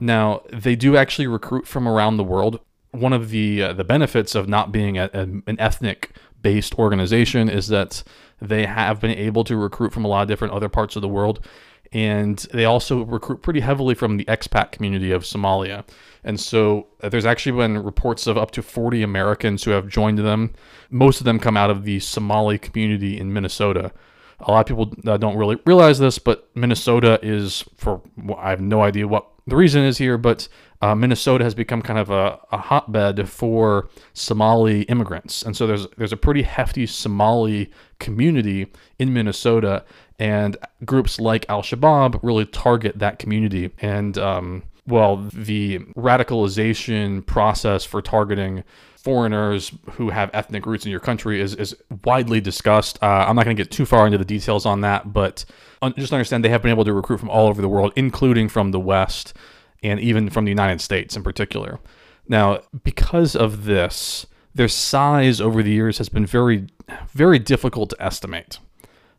Now, 0.00 0.42
they 0.52 0.76
do 0.76 0.96
actually 0.96 1.26
recruit 1.26 1.66
from 1.66 1.86
around 1.86 2.16
the 2.16 2.24
world. 2.24 2.60
One 2.90 3.12
of 3.12 3.30
the 3.30 3.62
uh, 3.62 3.72
the 3.72 3.84
benefits 3.84 4.34
of 4.34 4.48
not 4.48 4.72
being 4.72 4.98
a, 4.98 5.08
a, 5.14 5.22
an 5.22 5.56
ethnic 5.58 6.10
based 6.42 6.78
organization 6.78 7.48
is 7.48 7.68
that 7.68 8.02
they 8.40 8.66
have 8.66 9.00
been 9.00 9.12
able 9.12 9.44
to 9.44 9.56
recruit 9.56 9.92
from 9.92 10.04
a 10.04 10.08
lot 10.08 10.22
of 10.22 10.28
different 10.28 10.52
other 10.52 10.68
parts 10.68 10.96
of 10.96 11.02
the 11.02 11.08
world. 11.08 11.46
And 11.92 12.38
they 12.52 12.64
also 12.64 13.04
recruit 13.04 13.42
pretty 13.42 13.60
heavily 13.60 13.94
from 13.94 14.16
the 14.16 14.24
expat 14.24 14.72
community 14.72 15.12
of 15.12 15.22
Somalia. 15.22 15.84
And 16.24 16.38
so 16.38 16.86
uh, 17.02 17.08
there's 17.08 17.26
actually 17.26 17.58
been 17.58 17.82
reports 17.82 18.26
of 18.26 18.38
up 18.38 18.50
to 18.52 18.62
40 18.62 19.02
Americans 19.02 19.64
who 19.64 19.72
have 19.72 19.88
joined 19.88 20.18
them. 20.18 20.54
Most 20.90 21.20
of 21.20 21.24
them 21.24 21.38
come 21.38 21.56
out 21.56 21.70
of 21.70 21.84
the 21.84 21.98
Somali 22.00 22.58
community 22.58 23.18
in 23.18 23.32
Minnesota. 23.32 23.92
A 24.40 24.50
lot 24.50 24.60
of 24.60 24.66
people 24.66 24.92
uh, 25.10 25.16
don't 25.16 25.36
really 25.36 25.58
realize 25.66 25.98
this, 25.98 26.18
but 26.18 26.48
Minnesota 26.54 27.18
is, 27.22 27.64
for 27.76 28.02
I 28.38 28.50
have 28.50 28.60
no 28.60 28.82
idea 28.82 29.06
what 29.06 29.28
the 29.46 29.56
reason 29.56 29.82
is 29.82 29.98
here, 29.98 30.18
but 30.18 30.48
uh, 30.80 30.94
Minnesota 30.94 31.44
has 31.44 31.54
become 31.54 31.82
kind 31.82 31.98
of 31.98 32.10
a, 32.10 32.38
a, 32.50 32.58
hotbed 32.58 33.28
for 33.28 33.88
Somali 34.14 34.82
immigrants, 34.82 35.42
and 35.42 35.56
so 35.56 35.66
there's 35.66 35.86
there's 35.96 36.12
a 36.12 36.16
pretty 36.16 36.42
hefty 36.42 36.86
Somali 36.86 37.70
community 37.98 38.68
in 38.98 39.12
Minnesota, 39.12 39.84
and 40.18 40.56
groups 40.84 41.20
like 41.20 41.46
Al 41.48 41.62
Shabaab 41.62 42.20
really 42.22 42.46
target 42.46 42.98
that 42.98 43.18
community. 43.18 43.70
And 43.80 44.16
um, 44.18 44.62
well, 44.86 45.16
the 45.16 45.78
radicalization 45.96 47.24
process 47.24 47.84
for 47.84 48.02
targeting 48.02 48.64
foreigners 48.96 49.72
who 49.92 50.10
have 50.10 50.30
ethnic 50.32 50.64
roots 50.64 50.84
in 50.84 50.90
your 50.90 51.00
country 51.00 51.40
is, 51.40 51.54
is 51.54 51.76
widely 52.04 52.40
discussed. 52.40 52.98
Uh, 53.02 53.26
I'm 53.28 53.36
not 53.36 53.44
going 53.44 53.56
to 53.56 53.62
get 53.62 53.70
too 53.70 53.84
far 53.84 54.06
into 54.06 54.18
the 54.18 54.24
details 54.24 54.64
on 54.64 54.80
that, 54.82 55.12
but 55.12 55.44
un- 55.82 55.94
just 55.96 56.12
understand 56.12 56.44
they 56.44 56.48
have 56.48 56.62
been 56.62 56.70
able 56.70 56.84
to 56.84 56.92
recruit 56.92 57.18
from 57.18 57.30
all 57.30 57.48
over 57.48 57.60
the 57.60 57.68
world, 57.68 57.92
including 57.96 58.48
from 58.48 58.70
the 58.70 58.80
West 58.80 59.34
and 59.82 59.98
even 59.98 60.30
from 60.30 60.44
the 60.44 60.50
United 60.50 60.80
States 60.80 61.16
in 61.16 61.22
particular. 61.22 61.80
Now, 62.28 62.60
because 62.84 63.34
of 63.34 63.64
this, 63.64 64.26
their 64.54 64.68
size 64.68 65.40
over 65.40 65.62
the 65.62 65.72
years 65.72 65.98
has 65.98 66.08
been 66.08 66.26
very, 66.26 66.66
very 67.10 67.38
difficult 67.38 67.90
to 67.90 67.96
estimate 68.00 68.58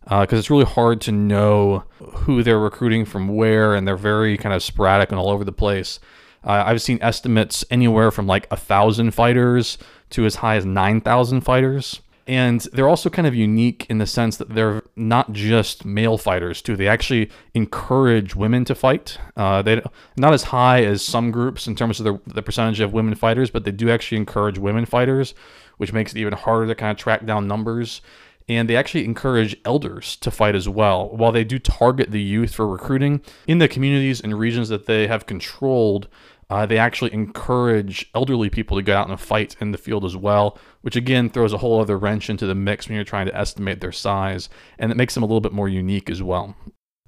because 0.03 0.33
uh, 0.33 0.37
it's 0.37 0.49
really 0.49 0.65
hard 0.65 1.01
to 1.01 1.11
know 1.11 1.83
who 1.99 2.43
they're 2.43 2.59
recruiting 2.59 3.05
from 3.05 3.29
where, 3.29 3.73
and 3.73 3.87
they're 3.87 3.95
very 3.97 4.37
kind 4.37 4.53
of 4.53 4.61
sporadic 4.61 5.11
and 5.11 5.19
all 5.19 5.29
over 5.29 5.43
the 5.43 5.51
place. 5.51 5.99
Uh, 6.43 6.63
I've 6.65 6.81
seen 6.81 6.99
estimates 7.01 7.63
anywhere 7.71 8.11
from 8.11 8.27
like 8.27 8.47
a 8.51 8.57
thousand 8.57 9.11
fighters 9.11 9.77
to 10.11 10.25
as 10.25 10.35
high 10.35 10.55
as 10.55 10.65
nine 10.65 11.01
thousand 11.01 11.41
fighters. 11.41 12.01
And 12.25 12.61
they're 12.71 12.87
also 12.87 13.09
kind 13.09 13.27
of 13.27 13.35
unique 13.35 13.85
in 13.89 13.97
the 13.97 14.07
sense 14.07 14.37
that 14.37 14.49
they're 14.49 14.81
not 14.95 15.33
just 15.33 15.83
male 15.83 16.17
fighters 16.17 16.61
too. 16.61 16.77
They 16.77 16.87
actually 16.87 17.29
encourage 17.53 18.33
women 18.33 18.63
to 18.65 18.75
fight. 18.75 19.17
Uh, 19.35 19.61
they 19.61 19.81
not 20.15 20.33
as 20.33 20.43
high 20.43 20.85
as 20.85 21.01
some 21.01 21.31
groups 21.31 21.67
in 21.67 21.75
terms 21.75 21.99
of 21.99 22.05
the, 22.05 22.33
the 22.33 22.41
percentage 22.41 22.79
of 22.79 22.93
women 22.93 23.15
fighters, 23.15 23.49
but 23.49 23.65
they 23.65 23.71
do 23.71 23.89
actually 23.89 24.17
encourage 24.19 24.57
women 24.57 24.85
fighters, 24.85 25.33
which 25.77 25.91
makes 25.91 26.13
it 26.13 26.19
even 26.19 26.33
harder 26.33 26.67
to 26.67 26.75
kind 26.75 26.91
of 26.91 26.97
track 26.97 27.25
down 27.25 27.45
numbers 27.45 28.01
and 28.47 28.69
they 28.69 28.75
actually 28.75 29.05
encourage 29.05 29.55
elders 29.65 30.15
to 30.17 30.31
fight 30.31 30.55
as 30.55 30.67
well. 30.67 31.09
While 31.09 31.31
they 31.31 31.43
do 31.43 31.59
target 31.59 32.11
the 32.11 32.21
youth 32.21 32.53
for 32.55 32.67
recruiting 32.67 33.21
in 33.47 33.59
the 33.59 33.67
communities 33.67 34.21
and 34.21 34.37
regions 34.37 34.69
that 34.69 34.85
they 34.85 35.07
have 35.07 35.25
controlled, 35.25 36.07
uh, 36.49 36.65
they 36.65 36.77
actually 36.77 37.13
encourage 37.13 38.09
elderly 38.13 38.49
people 38.49 38.77
to 38.77 38.83
get 38.83 38.95
out 38.95 39.09
and 39.09 39.19
fight 39.19 39.55
in 39.59 39.71
the 39.71 39.77
field 39.77 40.05
as 40.05 40.15
well, 40.15 40.57
which 40.81 40.95
again 40.95 41.29
throws 41.29 41.53
a 41.53 41.57
whole 41.57 41.79
other 41.79 41.97
wrench 41.97 42.29
into 42.29 42.45
the 42.45 42.55
mix 42.55 42.87
when 42.87 42.95
you're 42.95 43.03
trying 43.03 43.25
to 43.25 43.35
estimate 43.35 43.81
their 43.81 43.91
size, 43.91 44.49
and 44.77 44.91
it 44.91 44.95
makes 44.95 45.13
them 45.13 45.23
a 45.23 45.25
little 45.25 45.41
bit 45.41 45.53
more 45.53 45.69
unique 45.69 46.09
as 46.09 46.21
well. 46.21 46.55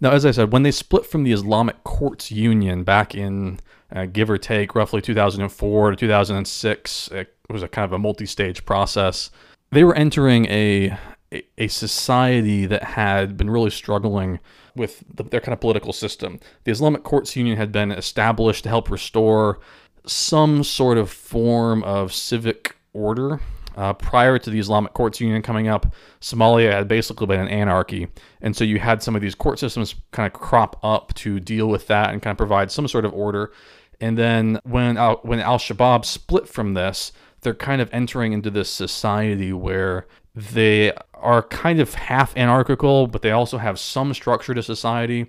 Now, 0.01 0.11
as 0.11 0.25
I 0.25 0.31
said, 0.31 0.51
when 0.51 0.63
they 0.63 0.71
split 0.71 1.05
from 1.05 1.23
the 1.23 1.31
Islamic 1.31 1.83
Courts 1.83 2.31
Union 2.31 2.83
back 2.83 3.15
in 3.15 3.59
uh, 3.93 4.05
give 4.05 4.29
or 4.29 4.37
take 4.37 4.75
roughly 4.75 5.01
2004 5.01 5.91
to 5.91 5.95
2006, 5.95 7.07
it 7.09 7.35
was 7.49 7.63
a 7.63 7.67
kind 7.67 7.85
of 7.85 7.93
a 7.93 7.99
multi 7.99 8.25
stage 8.25 8.65
process. 8.65 9.29
They 9.71 9.83
were 9.83 9.95
entering 9.95 10.45
a 10.47 10.97
a, 11.31 11.67
society 11.67 12.65
that 12.65 12.83
had 12.83 13.38
been 13.38 13.49
really 13.49 13.69
struggling 13.69 14.39
with 14.75 15.03
the, 15.13 15.23
their 15.23 15.39
kind 15.39 15.53
of 15.53 15.59
political 15.59 15.93
system. 15.93 16.39
The 16.63 16.71
Islamic 16.71 17.03
Courts 17.03 17.35
Union 17.35 17.57
had 17.57 17.71
been 17.71 17.91
established 17.91 18.63
to 18.63 18.69
help 18.69 18.89
restore 18.89 19.59
some 20.05 20.63
sort 20.63 20.97
of 20.97 21.09
form 21.09 21.83
of 21.83 22.13
civic 22.13 22.75
order. 22.93 23.39
Uh, 23.75 23.91
prior 23.91 24.38
to 24.39 24.49
the 24.49 24.59
Islamic 24.59 24.93
Courts 24.93 25.19
Union 25.19 25.41
coming 25.41 25.67
up, 25.67 25.93
Somalia 26.21 26.71
had 26.71 26.88
basically 26.88 27.27
been 27.27 27.41
an 27.41 27.49
anarchy. 27.49 28.07
And 28.41 28.55
so 28.55 28.63
you 28.63 28.79
had 28.79 29.03
some 29.03 29.15
of 29.15 29.21
these 29.21 29.35
court 29.35 29.59
systems 29.59 29.95
kind 30.11 30.25
of 30.25 30.39
crop 30.39 30.79
up 30.81 31.13
to 31.15 31.41
deal 31.41 31.67
with 31.67 31.88
that 31.88 32.11
and 32.11 32.21
kind 32.21 32.31
of 32.31 32.38
provide 32.38 32.71
some 32.71 32.88
sort 32.88 33.03
of 33.03 33.13
order. 33.13 33.51
And 33.99 34.17
then 34.17 34.59
when 34.63 34.97
Al, 34.97 35.17
when 35.23 35.39
Al 35.39 35.57
Shabaab 35.57 36.05
split 36.05 36.47
from 36.47 36.73
this, 36.73 37.11
they're 37.41 37.53
kind 37.53 37.81
of 37.81 37.89
entering 37.93 38.33
into 38.33 38.49
this 38.49 38.69
society 38.69 39.51
where 39.51 40.07
they 40.33 40.91
are 41.25 41.41
kind 41.43 41.79
of 41.79 41.93
half 41.95 42.35
anarchical, 42.38 43.07
but 43.07 43.21
they 43.21 43.31
also 43.31 43.57
have 43.57 43.79
some 43.79 44.13
structure 44.13 44.53
to 44.53 44.63
society. 44.63 45.25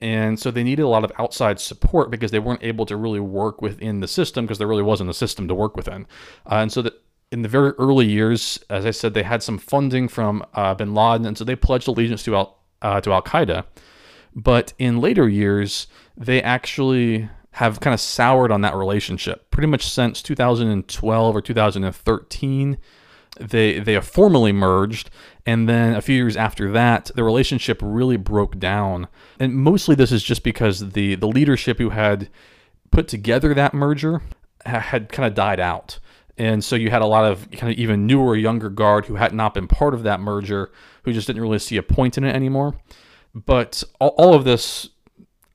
And 0.00 0.38
so 0.38 0.50
they 0.50 0.62
needed 0.62 0.82
a 0.82 0.88
lot 0.88 1.04
of 1.04 1.12
outside 1.18 1.58
support 1.58 2.10
because 2.10 2.30
they 2.30 2.38
weren't 2.38 2.62
able 2.62 2.84
to 2.86 2.96
really 2.96 3.20
work 3.20 3.62
within 3.62 4.00
the 4.00 4.08
system 4.08 4.44
because 4.44 4.58
there 4.58 4.66
really 4.66 4.82
wasn't 4.82 5.08
a 5.08 5.14
system 5.14 5.48
to 5.48 5.54
work 5.54 5.76
within. 5.76 6.06
Uh, 6.44 6.56
and 6.56 6.70
so 6.70 6.82
that 6.82 7.02
in 7.32 7.42
the 7.42 7.48
very 7.48 7.70
early 7.72 8.06
years, 8.06 8.58
as 8.68 8.84
I 8.84 8.90
said, 8.90 9.14
they 9.14 9.22
had 9.22 9.42
some 9.42 9.58
funding 9.58 10.08
from 10.08 10.44
uh, 10.54 10.74
Bin 10.74 10.94
Laden, 10.94 11.26
and 11.26 11.36
so 11.36 11.44
they 11.44 11.56
pledged 11.56 11.88
allegiance 11.88 12.22
to 12.24 12.36
Al 12.36 12.58
uh, 12.82 13.00
to 13.00 13.12
Al 13.12 13.22
Qaeda. 13.22 13.64
But 14.34 14.74
in 14.78 15.00
later 15.00 15.28
years, 15.28 15.86
they 16.16 16.42
actually 16.42 17.28
have 17.52 17.80
kind 17.80 17.94
of 17.94 18.00
soured 18.00 18.52
on 18.52 18.60
that 18.60 18.74
relationship. 18.74 19.50
Pretty 19.50 19.66
much 19.66 19.88
since 19.88 20.20
2012 20.20 21.36
or 21.36 21.40
2013, 21.40 22.76
they 23.40 23.78
they 23.78 23.94
have 23.94 24.06
formally 24.06 24.52
merged 24.52 25.10
and 25.44 25.68
then 25.68 25.94
a 25.94 26.00
few 26.00 26.16
years 26.16 26.36
after 26.36 26.70
that 26.72 27.10
the 27.14 27.24
relationship 27.24 27.80
really 27.82 28.16
broke 28.16 28.58
down. 28.58 29.08
And 29.38 29.54
mostly 29.54 29.94
this 29.94 30.12
is 30.12 30.22
just 30.22 30.42
because 30.42 30.90
the 30.90 31.14
the 31.14 31.28
leadership 31.28 31.78
who 31.78 31.90
had 31.90 32.28
put 32.90 33.08
together 33.08 33.54
that 33.54 33.74
merger 33.74 34.22
had 34.64 35.10
kind 35.10 35.26
of 35.26 35.34
died 35.34 35.60
out. 35.60 35.98
And 36.38 36.62
so 36.62 36.76
you 36.76 36.90
had 36.90 37.02
a 37.02 37.06
lot 37.06 37.24
of 37.24 37.50
kind 37.52 37.72
of 37.72 37.78
even 37.78 38.06
newer 38.06 38.36
younger 38.36 38.68
guard 38.68 39.06
who 39.06 39.14
had 39.14 39.32
not 39.32 39.54
been 39.54 39.68
part 39.68 39.94
of 39.94 40.02
that 40.02 40.20
merger 40.20 40.70
who 41.04 41.12
just 41.12 41.26
didn't 41.26 41.40
really 41.40 41.58
see 41.58 41.78
a 41.78 41.82
point 41.82 42.18
in 42.18 42.24
it 42.24 42.34
anymore. 42.34 42.74
But 43.34 43.82
all, 44.00 44.14
all 44.18 44.34
of 44.34 44.44
this 44.44 44.90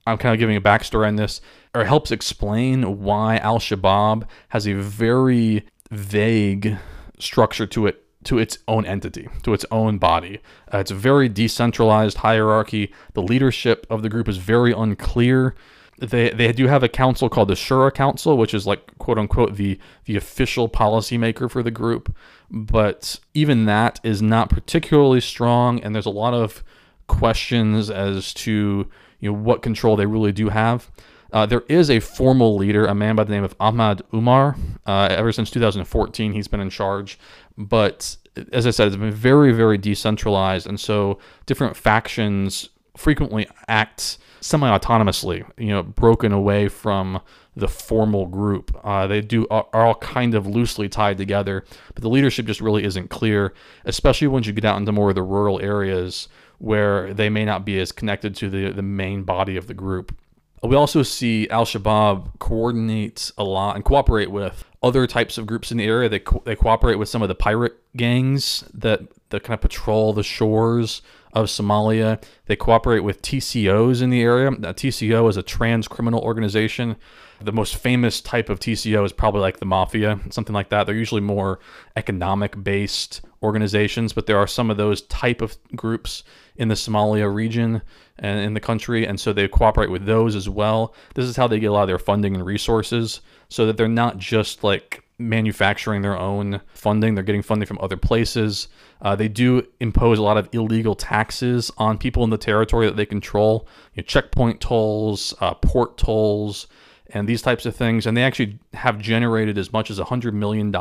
i'm 0.07 0.17
kind 0.17 0.33
of 0.33 0.39
giving 0.39 0.55
a 0.55 0.61
backstory 0.61 1.07
on 1.07 1.15
this 1.15 1.41
or 1.73 1.85
helps 1.85 2.11
explain 2.11 3.01
why 3.01 3.37
al-shabaab 3.37 4.27
has 4.49 4.67
a 4.67 4.73
very 4.73 5.65
vague 5.89 6.77
structure 7.21 7.67
to 7.67 7.87
it 7.87 8.03
to 8.23 8.37
its 8.37 8.59
own 8.67 8.85
entity, 8.85 9.27
to 9.43 9.53
its 9.53 9.65
own 9.71 9.97
body. 9.97 10.39
Uh, 10.71 10.77
it's 10.77 10.91
a 10.91 10.95
very 10.95 11.27
decentralized 11.27 12.17
hierarchy. 12.17 12.93
The 13.13 13.21
leadership 13.23 13.87
of 13.89 14.03
the 14.03 14.09
group 14.09 14.29
is 14.29 14.37
very 14.37 14.73
unclear. 14.73 15.55
They, 15.97 16.29
they 16.29 16.51
do 16.51 16.67
have 16.67 16.83
a 16.83 16.89
council 16.89 17.29
called 17.29 17.47
the 17.47 17.55
Shura 17.55 17.93
Council, 17.93 18.37
which 18.37 18.53
is 18.53 18.65
like 18.67 18.97
quote 18.97 19.17
unquote 19.17 19.55
the 19.55 19.79
the 20.05 20.17
official 20.17 20.69
policymaker 20.69 21.49
for 21.49 21.63
the 21.63 21.71
group. 21.71 22.15
But 22.49 23.19
even 23.33 23.65
that 23.65 23.99
is 24.03 24.21
not 24.21 24.49
particularly 24.49 25.21
strong, 25.21 25.79
and 25.79 25.93
there's 25.93 26.05
a 26.05 26.11
lot 26.11 26.33
of 26.33 26.63
questions 27.07 27.89
as 27.89 28.33
to 28.33 28.87
you 29.19 29.31
know 29.31 29.37
what 29.37 29.61
control 29.61 29.95
they 29.95 30.05
really 30.05 30.31
do 30.31 30.49
have. 30.49 30.89
Uh, 31.33 31.45
there 31.45 31.63
is 31.69 31.89
a 31.89 31.99
formal 31.99 32.55
leader, 32.55 32.85
a 32.85 32.95
man 32.95 33.15
by 33.15 33.23
the 33.23 33.31
name 33.31 33.43
of 33.43 33.55
Ahmad 33.59 34.01
Umar. 34.13 34.55
Uh, 34.85 35.07
ever 35.11 35.31
since 35.31 35.49
2014, 35.49 36.33
he's 36.33 36.47
been 36.47 36.59
in 36.59 36.69
charge. 36.69 37.17
But 37.57 38.17
as 38.51 38.67
I 38.67 38.71
said, 38.71 38.87
it's 38.87 38.97
been 38.97 39.11
very, 39.11 39.51
very 39.51 39.77
decentralized. 39.77 40.67
And 40.67 40.79
so 40.79 41.19
different 41.45 41.75
factions 41.77 42.69
frequently 42.97 43.47
act 43.67 44.17
semi 44.41 44.69
autonomously, 44.77 45.49
you 45.57 45.69
know, 45.69 45.83
broken 45.83 46.31
away 46.31 46.67
from 46.67 47.21
the 47.55 47.67
formal 47.67 48.27
group. 48.27 48.77
Uh, 48.83 49.07
they 49.07 49.21
do 49.21 49.45
are, 49.49 49.67
are 49.73 49.85
all 49.85 49.95
kind 49.95 50.35
of 50.35 50.47
loosely 50.47 50.89
tied 50.89 51.17
together, 51.17 51.65
but 51.93 52.01
the 52.01 52.09
leadership 52.09 52.45
just 52.45 52.61
really 52.61 52.83
isn't 52.83 53.09
clear, 53.09 53.53
especially 53.85 54.27
once 54.27 54.47
you 54.47 54.53
get 54.53 54.65
out 54.65 54.77
into 54.77 54.91
more 54.91 55.09
of 55.09 55.15
the 55.15 55.23
rural 55.23 55.61
areas 55.61 56.27
where 56.59 57.13
they 57.13 57.29
may 57.29 57.43
not 57.43 57.65
be 57.65 57.79
as 57.79 57.91
connected 57.91 58.35
to 58.35 58.49
the, 58.49 58.71
the 58.71 58.81
main 58.81 59.23
body 59.23 59.57
of 59.57 59.67
the 59.67 59.73
group. 59.73 60.15
We 60.63 60.75
also 60.75 61.01
see 61.01 61.49
Al 61.49 61.65
Shabaab 61.65 62.37
coordinate 62.39 63.31
a 63.37 63.43
lot 63.43 63.75
and 63.75 63.83
cooperate 63.83 64.29
with 64.29 64.63
other 64.83 65.07
types 65.07 65.37
of 65.37 65.47
groups 65.47 65.71
in 65.71 65.77
the 65.77 65.85
area. 65.85 66.07
They, 66.07 66.19
co- 66.19 66.43
they 66.45 66.55
cooperate 66.55 66.95
with 66.95 67.09
some 67.09 67.23
of 67.23 67.29
the 67.29 67.35
pirate 67.35 67.77
gangs 67.97 68.63
that, 68.73 69.01
that 69.29 69.43
kind 69.43 69.55
of 69.55 69.61
patrol 69.61 70.13
the 70.13 70.23
shores 70.23 71.01
of 71.33 71.47
Somalia. 71.47 72.21
They 72.45 72.55
cooperate 72.55 72.99
with 72.99 73.21
TCOs 73.21 74.01
in 74.01 74.11
the 74.11 74.21
area. 74.21 74.51
Now, 74.51 74.71
TCO 74.71 75.29
is 75.29 75.37
a 75.37 75.43
trans 75.43 75.87
criminal 75.87 76.21
organization. 76.21 76.95
The 77.41 77.51
most 77.51 77.75
famous 77.75 78.21
type 78.21 78.49
of 78.49 78.59
TCO 78.59 79.03
is 79.03 79.11
probably 79.11 79.41
like 79.41 79.57
the 79.57 79.65
mafia, 79.65 80.19
something 80.29 80.53
like 80.53 80.69
that. 80.69 80.85
They're 80.85 80.95
usually 80.95 81.21
more 81.21 81.59
economic 81.95 82.63
based 82.63 83.21
organizations, 83.41 84.13
but 84.13 84.27
there 84.27 84.37
are 84.37 84.47
some 84.47 84.69
of 84.69 84.77
those 84.77 85.01
type 85.03 85.41
of 85.41 85.57
groups 85.75 86.23
in 86.55 86.67
the 86.67 86.75
Somalia 86.75 87.33
region 87.33 87.81
in 88.21 88.53
the 88.53 88.59
country, 88.59 89.05
and 89.05 89.19
so 89.19 89.33
they 89.33 89.47
cooperate 89.47 89.89
with 89.89 90.05
those 90.05 90.35
as 90.35 90.47
well. 90.47 90.93
This 91.15 91.25
is 91.25 91.35
how 91.35 91.47
they 91.47 91.59
get 91.59 91.67
a 91.67 91.73
lot 91.73 91.83
of 91.83 91.87
their 91.87 91.99
funding 91.99 92.35
and 92.35 92.45
resources, 92.45 93.21
so 93.49 93.65
that 93.65 93.77
they're 93.77 93.87
not 93.87 94.17
just 94.17 94.63
like 94.63 95.03
manufacturing 95.17 96.01
their 96.01 96.17
own 96.17 96.61
funding; 96.73 97.15
they're 97.15 97.23
getting 97.23 97.41
funding 97.41 97.67
from 97.67 97.79
other 97.81 97.97
places. 97.97 98.67
Uh, 99.01 99.15
they 99.15 99.27
do 99.27 99.65
impose 99.79 100.19
a 100.19 100.23
lot 100.23 100.37
of 100.37 100.47
illegal 100.51 100.95
taxes 100.95 101.71
on 101.77 101.97
people 101.97 102.23
in 102.23 102.29
the 102.29 102.37
territory 102.37 102.85
that 102.85 102.95
they 102.95 103.05
control, 103.05 103.67
you 103.95 104.03
know, 104.03 104.05
checkpoint 104.05 104.61
tolls, 104.61 105.33
uh, 105.41 105.53
port 105.55 105.97
tolls 105.97 106.67
and 107.13 107.27
these 107.27 107.41
types 107.41 107.65
of 107.65 107.75
things. 107.75 108.05
And 108.05 108.15
they 108.15 108.23
actually 108.23 108.59
have 108.73 108.99
generated 108.99 109.57
as 109.57 109.71
much 109.71 109.89
as 109.89 109.99
$100 109.99 110.33
million 110.33 110.71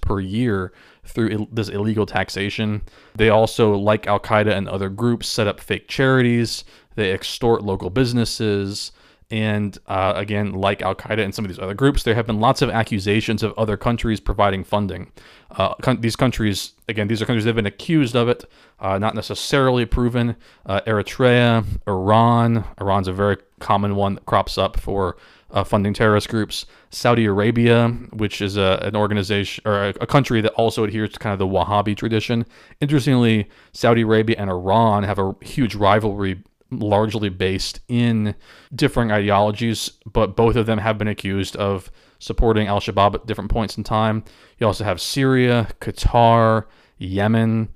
per 0.00 0.20
year 0.20 0.72
through 1.04 1.28
Ill- 1.28 1.48
this 1.52 1.68
illegal 1.68 2.06
taxation. 2.06 2.82
They 3.14 3.28
also, 3.28 3.74
like 3.74 4.06
Al 4.06 4.20
Qaeda 4.20 4.56
and 4.56 4.68
other 4.68 4.88
groups, 4.88 5.28
set 5.28 5.46
up 5.46 5.60
fake 5.60 5.88
charities, 5.88 6.64
they 6.94 7.12
extort 7.12 7.62
local 7.62 7.90
businesses. 7.90 8.92
And 9.30 9.76
uh, 9.86 10.12
again, 10.14 10.52
like 10.52 10.82
Al 10.82 10.94
Qaeda 10.94 11.18
and 11.18 11.34
some 11.34 11.44
of 11.44 11.48
these 11.48 11.58
other 11.58 11.74
groups, 11.74 12.04
there 12.04 12.14
have 12.14 12.26
been 12.26 12.38
lots 12.38 12.62
of 12.62 12.70
accusations 12.70 13.42
of 13.42 13.52
other 13.58 13.76
countries 13.76 14.20
providing 14.20 14.62
funding. 14.62 15.10
Uh, 15.50 15.74
con- 15.74 16.00
these 16.00 16.14
countries, 16.14 16.74
again, 16.88 17.08
these 17.08 17.20
are 17.20 17.26
countries 17.26 17.44
that 17.44 17.48
have 17.48 17.56
been 17.56 17.66
accused 17.66 18.14
of 18.14 18.28
it, 18.28 18.44
uh, 18.78 18.98
not 18.98 19.16
necessarily 19.16 19.84
proven. 19.84 20.36
Uh, 20.64 20.80
Eritrea, 20.86 21.64
Iran, 21.88 22.64
Iran's 22.80 23.08
a 23.08 23.12
very 23.12 23.38
common 23.58 23.96
one 23.96 24.14
that 24.14 24.26
crops 24.26 24.58
up 24.58 24.78
for 24.78 25.16
uh, 25.50 25.64
funding 25.64 25.94
terrorist 25.94 26.28
groups. 26.28 26.66
Saudi 26.90 27.24
Arabia, 27.24 27.88
which 28.12 28.40
is 28.40 28.56
a, 28.56 28.78
an 28.82 28.96
organization 28.96 29.62
or 29.66 29.86
a, 29.86 29.88
a, 30.00 30.06
country 30.06 30.40
that 30.40 30.52
also 30.52 30.84
adheres 30.84 31.12
to 31.12 31.18
kind 31.18 31.32
of 31.32 31.38
the 31.38 31.46
Wahhabi 31.46 31.96
tradition. 31.96 32.44
Interestingly, 32.80 33.48
Saudi 33.72 34.02
Arabia 34.02 34.36
and 34.38 34.50
Iran 34.50 35.04
have 35.04 35.18
a 35.18 35.34
huge 35.42 35.74
rivalry, 35.74 36.42
largely 36.70 37.28
based 37.28 37.80
in 37.88 38.34
differing 38.74 39.12
ideologies, 39.12 39.92
but 40.10 40.36
both 40.36 40.56
of 40.56 40.66
them 40.66 40.78
have 40.78 40.98
been 40.98 41.08
accused 41.08 41.56
of 41.56 41.90
supporting 42.18 42.66
Al 42.66 42.80
Shabaab 42.80 43.14
at 43.14 43.26
different 43.26 43.50
points 43.50 43.76
in 43.76 43.84
time. 43.84 44.24
You 44.58 44.66
also 44.66 44.84
have 44.84 45.00
Syria, 45.00 45.68
Qatar, 45.80 46.64
Yemen. 46.98 47.68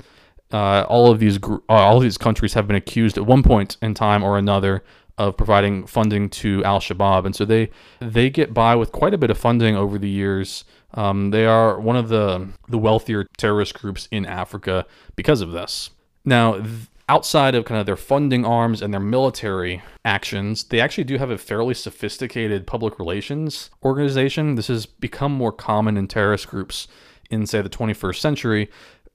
Uh, 0.53 0.85
all 0.89 1.13
of 1.13 1.21
these 1.21 1.39
uh, 1.45 1.59
all 1.69 1.99
of 1.99 2.03
these 2.03 2.19
countries 2.19 2.55
have 2.55 2.67
been 2.67 2.75
accused 2.75 3.17
at 3.17 3.25
one 3.25 3.45
point 3.45 3.77
in 3.83 3.95
time 3.95 4.25
or 4.25 4.37
another 4.37 4.83
of 5.21 5.37
providing 5.37 5.87
funding 5.87 6.31
to 6.31 6.65
Al 6.65 6.81
Shabaab, 6.81 7.27
and 7.27 7.37
so 7.37 7.45
they 7.45 7.69
they 8.01 8.31
get 8.31 8.55
by 8.55 8.75
with 8.75 8.91
quite 8.91 9.13
a 9.13 9.19
bit 9.19 9.31
of 9.31 9.37
funding 9.37 9.77
over 9.77 9.99
the 9.99 10.09
years. 10.09 10.65
Um, 10.95 11.31
they 11.31 11.45
are 11.45 11.79
one 11.79 11.97
of 11.97 12.09
the 12.09 12.49
the 12.69 12.79
wealthier 12.79 13.27
terrorist 13.37 13.75
groups 13.75 14.09
in 14.11 14.25
Africa 14.25 14.87
because 15.17 15.43
of 15.43 15.53
this. 15.53 15.91
Now, 16.25 16.55
th- 16.55 16.89
outside 17.07 17.55
of 17.55 17.67
kind 17.67 17.79
of 17.79 17.85
their 17.85 17.97
funding 17.97 18.47
arms 18.47 18.81
and 18.81 18.95
their 18.95 19.01
military 19.01 19.83
actions, 20.07 20.65
they 20.65 20.81
actually 20.81 21.05
do 21.05 21.19
have 21.19 21.31
a 21.31 21.37
fairly 21.37 21.75
sophisticated 21.75 22.67
public 22.67 22.99
relations 22.99 23.69
organization. 23.85 24.55
This 24.55 24.69
has 24.69 24.87
become 24.87 25.33
more 25.33 25.53
common 25.53 25.99
in 25.99 26.09
terrorist 26.09 26.49
groups 26.49 26.89
in, 27.31 27.47
say, 27.47 27.61
the 27.61 27.69
21st 27.69 28.17
century, 28.17 28.71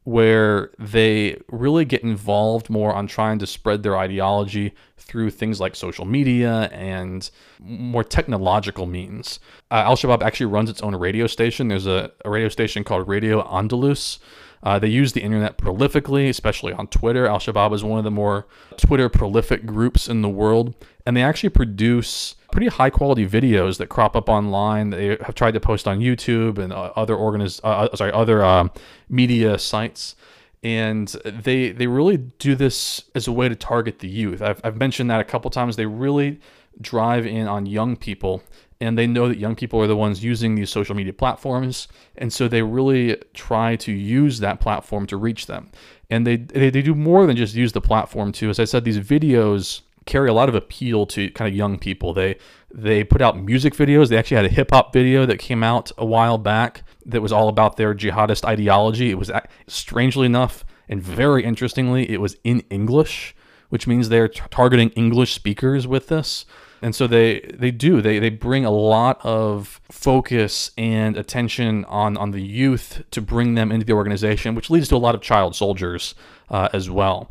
where 0.06 0.70
they 0.78 1.36
really 1.50 1.84
get 1.84 2.04
involved 2.04 2.70
more 2.70 2.94
on 2.94 3.08
trying 3.08 3.40
to 3.40 3.48
spread 3.48 3.82
their 3.82 3.98
ideology 3.98 4.72
through 4.98 5.32
things 5.32 5.60
like 5.60 5.76
social 5.76 6.06
media 6.06 6.70
and 6.72 7.32
more 7.60 8.04
technological 8.04 8.86
means. 8.86 9.40
Uh, 9.72 9.84
Al 9.86 9.96
Shabaab 9.96 10.22
actually 10.22 10.46
runs 10.46 10.70
its 10.70 10.82
own 10.82 10.96
radio 10.96 11.26
station. 11.26 11.68
There's 11.68 11.88
a, 11.88 12.12
a 12.24 12.30
radio 12.30 12.50
station 12.50 12.84
called 12.84 13.08
Radio 13.08 13.42
Andalus. 13.44 14.20
Uh, 14.62 14.78
they 14.78 14.88
use 14.88 15.14
the 15.14 15.22
internet 15.22 15.58
prolifically, 15.58 16.30
especially 16.30 16.74
on 16.74 16.88
Twitter. 16.88 17.26
Al 17.26 17.40
Shabaab 17.40 17.74
is 17.74 17.84
one 17.84 17.98
of 17.98 18.04
the 18.04 18.12
more 18.12 18.46
Twitter 18.78 19.10
prolific 19.10 19.66
groups 19.66 20.08
in 20.08 20.22
the 20.22 20.30
world, 20.30 20.76
and 21.06 21.18
they 21.18 21.24
actually 21.24 21.50
produce 21.50 22.36
pretty 22.56 22.68
high 22.68 22.90
quality 22.90 23.28
videos 23.28 23.80
that 23.80 23.90
crop 23.90 24.16
up 24.16 24.30
online. 24.30 24.90
They 24.90 25.18
have 25.22 25.36
tried 25.36 25.56
to 25.56 25.60
post 25.60 25.90
on 25.90 26.00
YouTube 26.00 26.58
and 26.58 26.72
uh, 26.72 26.94
other 26.96 27.14
organiz- 27.14 27.60
uh, 27.66 27.90
uh 27.92 27.96
sorry 27.98 28.14
other 28.14 28.46
uh, 28.46 28.70
media 29.10 29.60
sites, 29.60 30.16
and 30.64 31.10
they 31.26 31.72
they 31.72 31.88
really 31.88 32.16
do 32.16 32.56
this 32.56 33.04
as 33.14 33.28
a 33.28 33.34
way 33.34 33.50
to 33.50 33.56
target 33.58 34.00
the 34.00 34.08
youth. 34.08 34.42
I've, 34.42 34.62
I've 34.64 34.78
mentioned 34.78 35.12
that 35.12 35.20
a 35.20 35.26
couple 35.26 35.52
times. 35.52 35.76
They 35.76 35.86
really 35.86 36.40
drive 36.80 37.26
in 37.26 37.46
on 37.46 37.66
young 37.66 37.98
people 37.98 38.42
and 38.82 38.98
they 38.98 39.08
know 39.08 39.28
that 39.30 39.38
young 39.38 39.56
people 39.56 39.82
are 39.82 39.88
the 39.88 39.96
ones 39.96 40.24
using 40.24 40.56
these 40.56 40.70
social 40.70 40.94
media 40.94 41.14
platforms 41.14 41.88
and 42.18 42.34
so 42.34 42.50
they 42.50 42.62
really 42.62 43.16
try 43.34 43.78
to 43.78 43.94
use 43.94 44.40
that 44.40 44.60
platform 44.60 45.08
to 45.08 45.16
reach 45.16 45.46
them 45.46 45.72
and 46.10 46.28
they 46.28 46.36
they, 46.36 46.70
they 46.70 46.82
do 46.82 46.94
more 46.94 47.26
than 47.26 47.38
just 47.38 47.56
use 47.56 47.72
the 47.72 47.80
platform 47.80 48.34
too 48.34 48.50
as 48.50 48.60
i 48.60 48.66
said 48.66 48.84
these 48.84 49.00
videos 49.00 49.84
carry 50.06 50.30
a 50.30 50.34
lot 50.34 50.50
of 50.50 50.56
appeal 50.56 51.06
to 51.08 51.30
kind 51.32 51.48
of 51.48 51.56
young 51.56 51.78
people. 51.78 52.14
They 52.14 52.38
they 52.74 53.04
put 53.04 53.22
out 53.22 53.38
music 53.40 53.74
videos. 53.74 54.10
They 54.10 54.18
actually 54.18 54.38
had 54.38 54.46
a 54.46 54.50
hip 54.50 54.72
hop 54.72 54.94
video 54.94 55.26
that 55.26 55.40
came 55.40 55.64
out 55.64 55.92
a 55.98 56.06
while 56.06 56.38
back 56.38 56.84
that 57.06 57.22
was 57.22 57.32
all 57.32 57.48
about 57.48 57.78
their 57.78 57.94
jihadist 57.94 58.44
ideology. 58.44 59.12
It 59.12 59.18
was 59.18 59.32
strangely 59.68 60.26
enough 60.26 60.66
and 60.88 61.02
very 61.02 61.44
interestingly, 61.44 62.10
it 62.10 62.22
was 62.22 62.38
in 62.44 62.62
English, 62.70 63.36
which 63.70 63.88
means 63.88 64.10
they're 64.10 64.28
t- 64.28 64.42
targeting 64.52 64.90
English 64.92 65.34
speakers 65.34 65.88
with 65.88 66.08
this. 66.08 66.46
And 66.82 66.94
so 66.94 67.08
they 67.08 67.40
they 67.54 67.72
do 67.72 68.02
they 68.02 68.20
they 68.20 68.30
bring 68.30 68.64
a 68.64 68.70
lot 68.70 69.20
of 69.24 69.82
focus 69.90 70.72
and 70.78 71.18
attention 71.18 71.84
on 71.86 72.16
on 72.18 72.32
the 72.32 72.42
youth 72.42 73.04
to 73.12 73.22
bring 73.22 73.56
them 73.56 73.72
into 73.72 73.86
the 73.86 73.94
organization, 73.94 74.54
which 74.54 74.70
leads 74.70 74.90
to 74.90 74.96
a 74.96 74.98
lot 74.98 75.16
of 75.16 75.22
child 75.22 75.56
soldiers 75.56 76.14
uh, 76.50 76.70
as 76.74 76.90
well. 76.90 77.30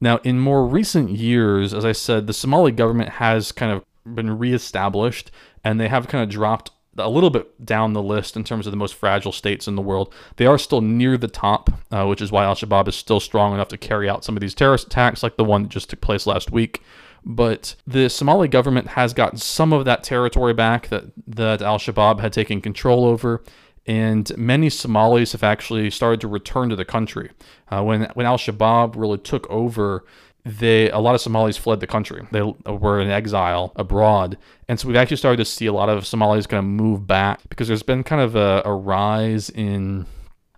Now, 0.00 0.18
in 0.18 0.38
more 0.38 0.66
recent 0.66 1.10
years, 1.10 1.72
as 1.72 1.84
I 1.84 1.92
said, 1.92 2.26
the 2.26 2.32
Somali 2.32 2.72
government 2.72 3.10
has 3.10 3.52
kind 3.52 3.72
of 3.72 3.84
been 4.14 4.38
reestablished 4.38 5.30
and 5.64 5.80
they 5.80 5.88
have 5.88 6.08
kind 6.08 6.22
of 6.22 6.30
dropped 6.30 6.70
a 6.98 7.10
little 7.10 7.30
bit 7.30 7.64
down 7.64 7.92
the 7.92 8.02
list 8.02 8.36
in 8.36 8.44
terms 8.44 8.66
of 8.66 8.70
the 8.70 8.76
most 8.76 8.94
fragile 8.94 9.32
states 9.32 9.68
in 9.68 9.76
the 9.76 9.82
world. 9.82 10.14
They 10.36 10.46
are 10.46 10.58
still 10.58 10.80
near 10.80 11.16
the 11.18 11.28
top, 11.28 11.70
uh, 11.90 12.06
which 12.06 12.22
is 12.22 12.32
why 12.32 12.44
Al 12.44 12.54
Shabaab 12.54 12.88
is 12.88 12.96
still 12.96 13.20
strong 13.20 13.54
enough 13.54 13.68
to 13.68 13.76
carry 13.76 14.08
out 14.08 14.24
some 14.24 14.36
of 14.36 14.40
these 14.40 14.54
terrorist 14.54 14.86
attacks, 14.86 15.22
like 15.22 15.36
the 15.36 15.44
one 15.44 15.64
that 15.64 15.68
just 15.68 15.90
took 15.90 16.00
place 16.00 16.26
last 16.26 16.50
week. 16.50 16.82
But 17.24 17.74
the 17.86 18.08
Somali 18.08 18.48
government 18.48 18.86
has 18.88 19.12
gotten 19.12 19.38
some 19.38 19.72
of 19.72 19.84
that 19.84 20.04
territory 20.04 20.54
back 20.54 20.88
that, 20.88 21.04
that 21.26 21.60
Al 21.60 21.78
Shabaab 21.78 22.20
had 22.20 22.32
taken 22.32 22.60
control 22.60 23.04
over 23.04 23.42
and 23.86 24.36
many 24.36 24.68
Somalis 24.68 25.32
have 25.32 25.42
actually 25.42 25.90
started 25.90 26.20
to 26.20 26.28
return 26.28 26.68
to 26.70 26.76
the 26.76 26.84
country. 26.84 27.30
Uh, 27.70 27.82
when 27.82 28.02
when 28.14 28.26
Al 28.26 28.38
Shabaab 28.38 28.96
really 28.96 29.18
took 29.18 29.48
over, 29.50 30.04
they 30.44 30.90
a 30.90 30.98
lot 30.98 31.14
of 31.14 31.20
Somalis 31.20 31.56
fled 31.56 31.80
the 31.80 31.86
country. 31.86 32.26
They 32.32 32.42
were 32.42 33.00
in 33.00 33.10
exile 33.10 33.72
abroad, 33.76 34.38
and 34.68 34.78
so 34.78 34.88
we've 34.88 34.96
actually 34.96 35.16
started 35.16 35.38
to 35.38 35.44
see 35.44 35.66
a 35.66 35.72
lot 35.72 35.88
of 35.88 36.06
Somalis 36.06 36.46
kind 36.46 36.58
of 36.58 36.64
move 36.64 37.06
back 37.06 37.40
because 37.48 37.68
there's 37.68 37.82
been 37.82 38.02
kind 38.02 38.22
of 38.22 38.36
a, 38.36 38.62
a 38.64 38.72
rise 38.72 39.50
in, 39.50 40.06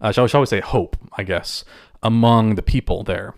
uh, 0.00 0.12
shall, 0.12 0.26
shall 0.26 0.40
we 0.40 0.46
say, 0.46 0.60
hope, 0.60 0.96
I 1.16 1.22
guess, 1.22 1.64
among 2.02 2.54
the 2.54 2.62
people 2.62 3.02
there. 3.02 3.34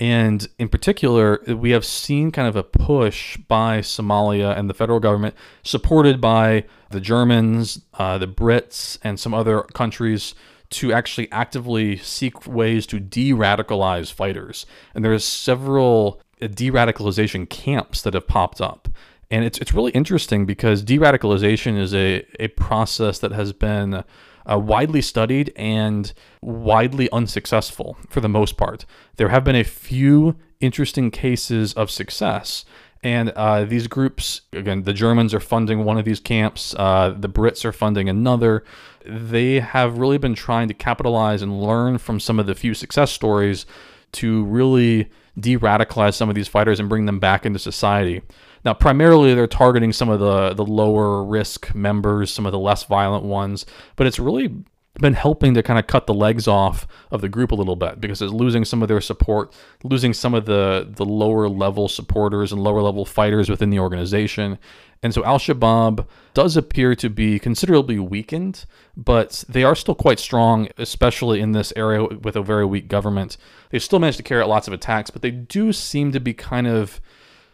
And 0.00 0.48
in 0.58 0.70
particular, 0.70 1.42
we 1.46 1.70
have 1.72 1.84
seen 1.84 2.32
kind 2.32 2.48
of 2.48 2.56
a 2.56 2.62
push 2.62 3.36
by 3.36 3.80
Somalia 3.80 4.56
and 4.56 4.70
the 4.70 4.74
federal 4.74 4.98
government, 4.98 5.34
supported 5.62 6.22
by 6.22 6.64
the 6.90 7.00
Germans, 7.00 7.82
uh, 7.94 8.16
the 8.16 8.26
Brits, 8.26 8.98
and 9.04 9.20
some 9.20 9.34
other 9.34 9.60
countries, 9.74 10.34
to 10.70 10.92
actually 10.92 11.30
actively 11.30 11.98
seek 11.98 12.46
ways 12.46 12.86
to 12.86 12.98
de 12.98 13.32
radicalize 13.32 14.10
fighters. 14.10 14.64
And 14.94 15.04
there's 15.04 15.24
several 15.24 16.22
de 16.40 16.70
radicalization 16.70 17.48
camps 17.50 18.00
that 18.02 18.14
have 18.14 18.26
popped 18.26 18.62
up. 18.62 18.88
And 19.30 19.44
it's, 19.44 19.58
it's 19.58 19.74
really 19.74 19.92
interesting 19.92 20.46
because 20.46 20.82
de 20.82 20.98
radicalization 20.98 21.78
is 21.78 21.94
a, 21.94 22.26
a 22.38 22.48
process 22.48 23.18
that 23.18 23.32
has 23.32 23.52
been 23.52 24.02
uh, 24.50 24.58
widely 24.58 25.02
studied 25.02 25.52
and 25.56 26.12
widely 26.42 27.10
unsuccessful 27.10 27.96
for 28.08 28.20
the 28.20 28.28
most 28.28 28.56
part. 28.56 28.84
There 29.16 29.28
have 29.28 29.44
been 29.44 29.56
a 29.56 29.64
few 29.64 30.36
interesting 30.60 31.10
cases 31.10 31.72
of 31.74 31.90
success. 31.90 32.64
And 33.02 33.30
uh, 33.30 33.64
these 33.64 33.86
groups, 33.86 34.42
again, 34.52 34.82
the 34.82 34.92
Germans 34.92 35.32
are 35.32 35.40
funding 35.40 35.84
one 35.84 35.96
of 35.98 36.04
these 36.04 36.20
camps, 36.20 36.74
uh, 36.78 37.14
the 37.18 37.30
Brits 37.30 37.64
are 37.64 37.72
funding 37.72 38.10
another. 38.10 38.62
They 39.06 39.60
have 39.60 39.96
really 39.96 40.18
been 40.18 40.34
trying 40.34 40.68
to 40.68 40.74
capitalize 40.74 41.40
and 41.40 41.62
learn 41.62 41.96
from 41.96 42.20
some 42.20 42.38
of 42.38 42.44
the 42.44 42.54
few 42.54 42.74
success 42.74 43.10
stories 43.10 43.64
to 44.12 44.44
really 44.44 45.08
de-radicalize 45.38 46.14
some 46.14 46.28
of 46.28 46.34
these 46.34 46.48
fighters 46.48 46.78
and 46.78 46.90
bring 46.90 47.06
them 47.06 47.18
back 47.18 47.46
into 47.46 47.58
society. 47.58 48.20
Now, 48.64 48.74
primarily 48.74 49.34
they're 49.34 49.46
targeting 49.46 49.92
some 49.92 50.08
of 50.08 50.20
the 50.20 50.54
the 50.54 50.64
lower 50.64 51.24
risk 51.24 51.74
members, 51.74 52.30
some 52.30 52.46
of 52.46 52.52
the 52.52 52.58
less 52.58 52.84
violent 52.84 53.24
ones, 53.24 53.66
but 53.96 54.06
it's 54.06 54.18
really 54.18 54.54
been 54.98 55.14
helping 55.14 55.54
to 55.54 55.62
kind 55.62 55.78
of 55.78 55.86
cut 55.86 56.06
the 56.06 56.14
legs 56.14 56.48
off 56.48 56.86
of 57.10 57.20
the 57.20 57.28
group 57.28 57.52
a 57.52 57.54
little 57.54 57.76
bit 57.76 58.00
because 58.00 58.20
it's 58.20 58.32
losing 58.32 58.64
some 58.64 58.82
of 58.82 58.88
their 58.88 59.00
support, 59.00 59.54
losing 59.84 60.12
some 60.12 60.34
of 60.34 60.44
the 60.46 60.88
the 60.90 61.04
lower 61.04 61.48
level 61.48 61.88
supporters 61.88 62.52
and 62.52 62.62
lower 62.62 62.82
level 62.82 63.04
fighters 63.04 63.48
within 63.48 63.70
the 63.70 63.78
organization. 63.78 64.58
And 65.02 65.14
so 65.14 65.24
Al 65.24 65.38
Shabaab 65.38 66.06
does 66.34 66.58
appear 66.58 66.94
to 66.96 67.08
be 67.08 67.38
considerably 67.38 67.98
weakened, 67.98 68.66
but 68.96 69.44
they 69.48 69.64
are 69.64 69.74
still 69.74 69.94
quite 69.94 70.18
strong, 70.18 70.68
especially 70.76 71.40
in 71.40 71.52
this 71.52 71.72
area 71.74 72.04
with 72.04 72.36
a 72.36 72.42
very 72.42 72.66
weak 72.66 72.86
government. 72.86 73.38
They 73.70 73.78
still 73.78 73.98
managed 73.98 74.18
to 74.18 74.22
carry 74.22 74.42
out 74.42 74.48
lots 74.50 74.68
of 74.68 74.74
attacks, 74.74 75.08
but 75.08 75.22
they 75.22 75.30
do 75.30 75.72
seem 75.72 76.12
to 76.12 76.20
be 76.20 76.34
kind 76.34 76.66
of 76.66 77.00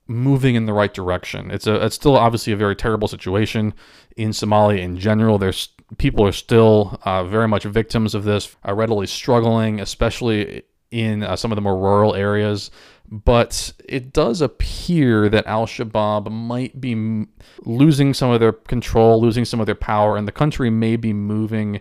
moving 0.09 0.55
in 0.55 0.66
the 0.66 0.73
right 0.73 0.92
direction. 0.92 1.51
It's 1.51 1.66
a 1.66 1.85
it's 1.85 1.97
still 1.97 2.16
obviously 2.16 2.53
a 2.53 2.57
very 2.57 2.77
terrible 2.77 3.09
situation 3.09 3.75
in 4.16 4.31
Somalia 4.31 4.81
in 4.81 4.99
general. 4.99 5.38
There's 5.38 5.69
people 5.99 6.27
are 6.27 6.33
still 6.33 7.01
uh, 7.05 7.25
very 7.25 7.49
much 7.49 7.64
victims 7.64 8.14
of 8.14 8.25
this, 8.25 8.57
are 8.64 8.75
readily 8.75 9.07
struggling, 9.07 9.81
especially 9.81 10.62
in 10.90 11.23
uh, 11.23 11.37
some 11.37 11.53
of 11.53 11.57
the 11.57 11.62
more 11.62 11.77
rural 11.77 12.14
areas. 12.14 12.71
But 13.09 13.73
it 13.88 14.12
does 14.12 14.40
appear 14.40 15.29
that 15.29 15.47
Al 15.47 15.66
Shabaab 15.66 16.31
might 16.31 16.81
be 16.81 16.92
m- 16.92 17.29
losing 17.64 18.12
some 18.14 18.31
of 18.31 18.40
their 18.40 18.53
control, 18.53 19.21
losing 19.21 19.45
some 19.45 19.61
of 19.61 19.66
their 19.66 19.77
power, 19.77 20.16
and 20.16 20.27
the 20.27 20.33
country 20.33 20.71
may 20.71 20.97
be 20.97 21.12
moving 21.12 21.81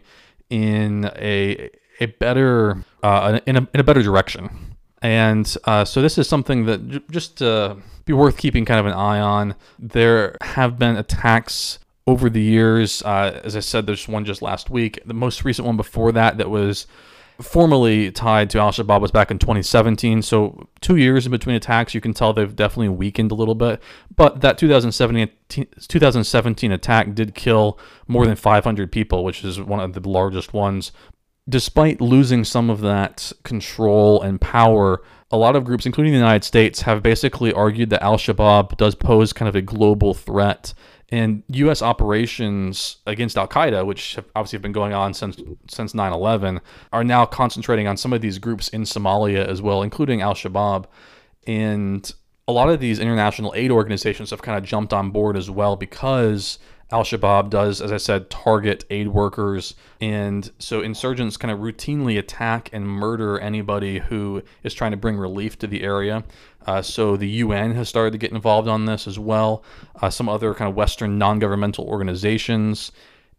in 0.50 1.10
a 1.16 1.72
a 2.00 2.08
better 2.08 2.84
uh, 3.02 3.40
in 3.48 3.56
a 3.56 3.68
in 3.74 3.80
a 3.80 3.84
better 3.84 4.04
direction. 4.04 4.75
And 5.02 5.56
uh, 5.66 5.86
so 5.86 6.02
this 6.02 6.18
is 6.18 6.28
something 6.28 6.66
that 6.66 6.88
j- 6.88 7.02
just 7.12 7.42
uh, 7.42 7.76
be 8.06 8.14
worth 8.14 8.38
keeping 8.38 8.66
kind 8.66 8.80
of 8.80 8.86
an 8.86 8.94
eye 8.94 9.20
on. 9.20 9.56
There 9.78 10.38
have 10.42 10.80
been 10.80 10.96
attacks 10.96 11.80
over 12.08 12.30
the 12.30 12.42
years. 12.42 13.02
Uh, 13.04 13.40
as 13.44 13.56
I 13.56 13.60
said, 13.60 13.86
there's 13.86 14.08
one 14.08 14.26
just 14.26 14.42
last 14.42 14.70
week. 14.70 15.00
The 15.06 15.14
most 15.14 15.44
recent 15.44 15.66
one 15.66 15.78
before 15.78 16.12
that 16.12 16.38
that 16.38 16.50
was 16.50 16.88
formally 17.42 18.12
tied 18.12 18.50
to 18.50 18.60
Al 18.60 18.72
Shabaab 18.72 19.02
was 19.02 19.12
back 19.12 19.30
in 19.32 19.40
2017. 19.40 20.22
So 20.22 20.68
two 20.82 20.96
years 20.96 21.26
in 21.26 21.32
between 21.32 21.56
attacks, 21.56 21.94
you 21.94 22.02
can 22.02 22.14
tell 22.14 22.34
they've 22.34 22.56
definitely 22.56 22.90
weakened 22.90 23.32
a 23.32 23.36
little 23.36 23.56
bit. 23.56 23.82
But 24.16 24.42
that 24.42 24.58
2017 24.58 25.30
2017 25.50 26.72
attack 26.72 27.14
did 27.14 27.36
kill 27.36 27.80
more 28.08 28.26
than 28.26 28.36
500 28.36 28.92
people, 28.92 29.24
which 29.24 29.44
is 29.44 29.60
one 29.60 29.80
of 29.80 29.94
the 29.94 30.08
largest 30.08 30.54
ones. 30.54 30.92
Despite 31.48 32.02
losing 32.02 32.44
some 32.44 32.70
of 32.70 32.82
that 32.82 33.32
control 33.44 34.22
and 34.22 34.42
power, 34.42 35.02
a 35.32 35.38
lot 35.38 35.56
of 35.56 35.64
groups, 35.64 35.86
including 35.86 36.14
the 36.14 36.20
United 36.20 36.44
States, 36.44 36.82
have 36.82 37.04
basically 37.04 37.54
argued 37.54 37.92
that 37.92 38.02
Al 38.04 38.18
Shabaab 38.18 38.78
does 38.78 38.96
pose 38.96 39.32
kind 39.32 39.48
of 39.48 39.56
a 39.56 39.62
global 39.62 40.14
threat 40.14 40.74
and 41.10 41.44
U.S. 41.50 41.82
operations 41.82 42.98
against 43.06 43.38
Al 43.38 43.48
Qaeda, 43.48 43.86
which 43.86 44.16
have 44.16 44.26
obviously 44.36 44.58
have 44.58 44.64
been 44.64 44.72
going 44.72 44.94
on 44.94 45.14
since 45.14 45.38
since 45.70 45.94
9/11, 45.94 46.62
are 46.92 47.04
now 47.04 47.26
concentrating 47.26 47.88
on 47.88 47.96
some 47.96 48.12
of 48.12 48.22
these 48.22 48.40
groups 48.40 48.70
in 48.70 48.82
Somalia 48.82 49.46
as 49.46 49.62
well, 49.62 49.84
including 49.84 50.22
Al 50.22 50.34
Shabaab. 50.34 50.86
And 51.46 52.12
a 52.48 52.52
lot 52.52 52.70
of 52.70 52.80
these 52.80 53.00
international 53.00 53.54
aid 53.56 53.72
organizations 53.72 54.32
have 54.32 54.42
kind 54.42 54.58
of 54.58 54.64
jumped 54.64 54.94
on 54.94 55.12
board 55.12 55.38
as 55.38 55.50
well 55.50 55.76
because 55.76 56.58
Al 56.92 57.04
Shabaab 57.04 57.50
does, 57.50 57.82
as 57.82 57.92
I 57.92 57.98
said, 57.98 58.30
target 58.30 58.86
aid 58.90 59.08
workers. 59.08 59.74
And 60.00 60.52
so 60.60 60.82
insurgents 60.82 61.36
kind 61.36 61.52
of 61.52 61.60
routinely 61.60 62.18
attack 62.18 62.70
and 62.72 62.88
murder 62.88 63.40
anybody 63.40 64.00
who 64.00 64.44
is 64.64 64.74
trying 64.74 64.92
to 64.92 64.98
bring 64.98 65.18
relief 65.18 65.58
to 65.60 65.68
the 65.68 65.84
area. 65.84 66.24
Uh, 66.68 66.82
so 66.82 67.18
the 67.18 67.28
UN 67.28 67.74
has 67.74 67.90
started 67.90 68.12
to 68.12 68.18
get 68.18 68.32
involved 68.32 68.68
on 68.68 68.86
this 68.86 69.08
as 69.08 69.18
well. 69.18 69.64
Uh, 70.02 70.10
some 70.10 70.30
other 70.30 70.54
kind 70.54 70.70
of 70.70 70.76
Western 70.76 71.18
non 71.18 71.40
governmental 71.40 71.86
organizations. 71.86 72.92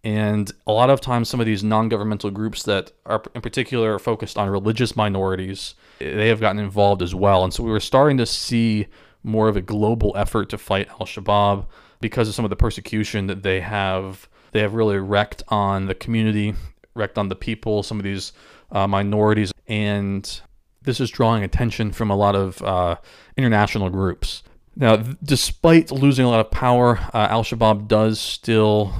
And 0.02 0.52
a 0.66 0.72
lot 0.72 0.90
of 0.90 1.00
times, 1.00 1.28
some 1.28 1.40
of 1.40 1.46
these 1.46 1.64
non 1.64 1.88
governmental 1.88 2.30
groups 2.30 2.64
that 2.64 2.92
are 3.04 3.22
in 3.34 3.40
particular 3.40 3.98
focused 3.98 4.38
on 4.38 4.48
religious 4.48 4.96
minorities, 4.96 5.74
they 5.98 6.28
have 6.28 6.40
gotten 6.40 6.60
involved 6.60 7.02
as 7.02 7.14
well. 7.14 7.42
And 7.44 7.52
so 7.52 7.62
we 7.62 7.70
were 7.70 7.80
starting 7.80 8.16
to 8.18 8.26
see 8.26 8.86
more 9.22 9.48
of 9.48 9.56
a 9.56 9.62
global 9.62 10.12
effort 10.16 10.48
to 10.50 10.58
fight 10.58 10.88
Al 10.88 11.06
Shabaab 11.06 11.66
because 12.00 12.28
of 12.28 12.34
some 12.34 12.44
of 12.44 12.50
the 12.50 12.56
persecution 12.56 13.26
that 13.26 13.42
they 13.42 13.60
have. 13.60 14.28
They 14.52 14.60
have 14.60 14.74
really 14.74 14.98
wrecked 14.98 15.42
on 15.48 15.86
the 15.86 15.94
community, 15.94 16.54
wrecked 16.94 17.18
on 17.18 17.28
the 17.28 17.36
people, 17.36 17.82
some 17.82 17.98
of 17.98 18.04
these 18.04 18.32
uh, 18.70 18.86
minorities. 18.86 19.52
And 19.66 20.40
this 20.82 21.00
is 21.00 21.10
drawing 21.10 21.44
attention 21.44 21.92
from 21.92 22.10
a 22.10 22.16
lot 22.16 22.34
of 22.34 22.62
uh, 22.62 22.96
international 23.36 23.90
groups. 23.90 24.42
Now, 24.76 24.96
th- 24.96 25.16
despite 25.22 25.90
losing 25.90 26.24
a 26.24 26.30
lot 26.30 26.40
of 26.40 26.50
power, 26.50 26.98
uh, 27.12 27.28
Al 27.30 27.42
Shabaab 27.42 27.88
does 27.88 28.20
still 28.20 28.92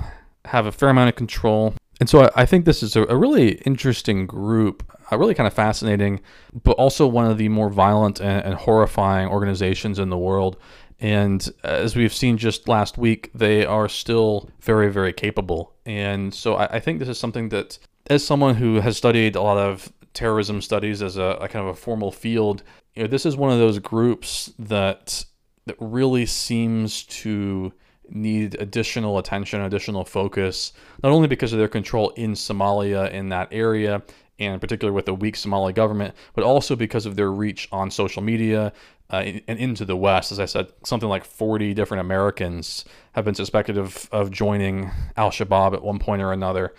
have 0.47 0.67
a 0.67 0.73
fair 0.73 0.89
amount 0.89 1.09
of 1.09 1.17
control. 1.17 1.75
And 2.01 2.09
so 2.09 2.25
I, 2.25 2.43
I 2.43 2.47
think 2.47 2.65
this 2.65 2.83
is 2.83 2.97
a, 2.97 3.05
a, 3.05 3.17
really 3.17 3.53
interesting 3.67 4.27
group, 4.27 4.83
uh, 5.11 5.19
really 5.19 5.35
kind 5.35 5.47
of 5.47 5.55
fascinating, 5.55 6.21
but 6.63 6.73
also 6.73 7.07
one 7.07 7.31
of 7.31 7.39
the 7.39 7.49
more 7.49 7.71
violent 7.71 8.21
and, 8.21 8.45
and 8.45 8.55
horrifying 8.55 9.29
organizations 9.29 9.99
in 9.99 10.11
the 10.11 10.19
world. 10.19 10.57
And 11.01 11.47
uh, 11.63 11.69
as 11.69 11.95
we've 11.95 12.15
seen 12.15 12.39
just 12.39 12.69
last 12.69 12.97
week, 12.97 13.31
they 13.35 13.65
are 13.65 13.89
still 13.89 14.51
very, 14.61 14.91
very 14.91 15.13
capable. 15.13 15.75
And 15.85 16.33
so 16.33 16.55
I, 16.55 16.77
I 16.77 16.81
think 16.81 16.99
this 16.99 17.09
is 17.09 17.19
something 17.19 17.51
that, 17.51 17.79
as 18.09 18.25
someone 18.25 18.55
who 18.55 18.81
has 18.81 18.97
studied 18.97 19.37
a 19.37 19.43
lot 19.43 19.59
of 19.59 19.93
terrorism 20.15 20.63
studies 20.63 21.03
as 21.03 21.17
a, 21.17 21.39
a, 21.41 21.49
kind 21.49 21.67
of 21.69 21.75
a 21.75 21.79
formal 21.79 22.11
field, 22.11 22.63
you 22.95 23.03
know, 23.03 23.09
this 23.09 23.27
is 23.27 23.37
one 23.37 23.53
of 23.53 23.59
those 23.59 23.79
groups 23.79 24.53
that 24.59 25.25
that 25.67 25.77
really 25.81 26.25
seems 26.25 27.03
to 27.03 27.73
need 28.09 28.55
additional 28.61 29.19
attention, 29.19 29.61
additional 29.61 30.05
focus, 30.05 30.73
not 31.03 31.11
only 31.11 31.27
because 31.27 31.53
of 31.53 31.59
their 31.59 31.69
control 31.69 32.11
in 32.11 32.35
Somalia 32.35 33.11
in 33.11 33.29
that 33.31 33.49
area, 33.51 34.01
and 34.39 34.61
particularly 34.61 34.95
with 34.95 35.07
the 35.07 35.15
weak 35.15 35.37
Somali 35.37 35.73
government, 35.73 36.15
but 36.35 36.45
also 36.45 36.77
because 36.77 37.07
of 37.07 37.17
their 37.17 37.33
reach 37.33 37.69
on 37.73 37.91
social 37.91 38.23
media 38.23 38.73
uh, 39.11 39.17
and 39.17 39.59
into 39.59 39.85
the 39.85 39.97
West. 39.97 40.33
As 40.33 40.41
I 40.41 40.47
said, 40.47 40.73
something 40.85 41.09
like 41.09 41.25
40 41.25 41.75
different 41.75 42.01
Americans 42.01 42.85
have 43.13 43.25
been 43.25 43.35
suspected 43.35 43.79
of, 43.79 44.09
of 44.13 44.31
joining 44.31 44.91
Al 45.17 45.31
Shabaab 45.31 45.75
at 45.75 45.83
one 45.83 45.99
point 45.99 46.23
or 46.23 46.33
another. 46.33 46.75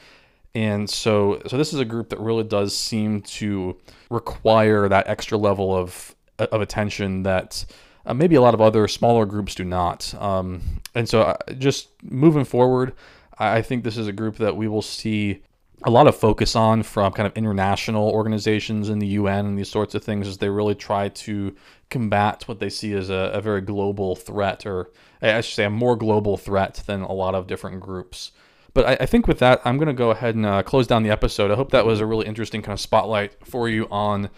And 0.55 0.89
so, 0.89 1.41
so 1.47 1.57
this 1.57 1.73
is 1.73 1.79
a 1.79 1.85
group 1.85 2.09
that 2.09 2.19
really 2.19 2.43
does 2.43 2.75
seem 2.75 3.21
to 3.21 3.77
require 4.09 4.89
that 4.89 5.07
extra 5.07 5.37
level 5.37 5.75
of 5.75 6.15
of 6.39 6.61
attention 6.61 7.23
that 7.23 7.65
uh, 8.05 8.13
maybe 8.13 8.35
a 8.35 8.41
lot 8.41 8.53
of 8.53 8.61
other 8.61 8.87
smaller 8.87 9.25
groups 9.25 9.55
do 9.55 9.63
not. 9.63 10.13
Um, 10.15 10.61
and 10.95 11.07
so, 11.07 11.21
uh, 11.21 11.37
just 11.57 11.89
moving 12.03 12.45
forward, 12.45 12.93
I 13.37 13.61
think 13.61 13.83
this 13.83 13.97
is 13.97 14.07
a 14.07 14.11
group 14.11 14.37
that 14.37 14.55
we 14.55 14.67
will 14.67 14.81
see 14.81 15.43
a 15.83 15.91
lot 15.91 16.07
of 16.07 16.15
focus 16.15 16.55
on 16.55 16.83
from 16.83 17.13
kind 17.13 17.27
of 17.27 17.37
international 17.37 18.09
organizations 18.09 18.89
in 18.89 18.99
the 18.99 19.07
UN 19.07 19.45
and 19.45 19.57
these 19.57 19.69
sorts 19.69 19.93
of 19.93 20.03
things 20.03 20.27
as 20.27 20.37
they 20.39 20.49
really 20.49 20.75
try 20.75 21.09
to 21.09 21.55
combat 21.89 22.47
what 22.47 22.59
they 22.59 22.69
see 22.69 22.93
as 22.93 23.09
a, 23.09 23.31
a 23.33 23.41
very 23.41 23.61
global 23.61 24.15
threat, 24.15 24.65
or 24.65 24.89
I 25.21 25.41
should 25.41 25.55
say, 25.55 25.65
a 25.65 25.69
more 25.69 25.95
global 25.95 26.35
threat 26.35 26.83
than 26.87 27.01
a 27.01 27.13
lot 27.13 27.35
of 27.35 27.47
different 27.47 27.79
groups. 27.79 28.31
But 28.73 28.85
I, 28.85 28.97
I 29.01 29.05
think 29.05 29.27
with 29.27 29.39
that, 29.39 29.61
I'm 29.65 29.77
going 29.77 29.87
to 29.87 29.93
go 29.93 30.09
ahead 30.11 30.35
and 30.35 30.45
uh, 30.45 30.63
close 30.63 30.87
down 30.87 31.03
the 31.03 31.11
episode. 31.11 31.51
I 31.51 31.55
hope 31.55 31.71
that 31.71 31.85
was 31.85 31.99
a 31.99 32.05
really 32.05 32.25
interesting 32.25 32.61
kind 32.61 32.73
of 32.73 32.79
spotlight 32.79 33.45
for 33.45 33.69
you 33.69 33.87
on 33.91 34.29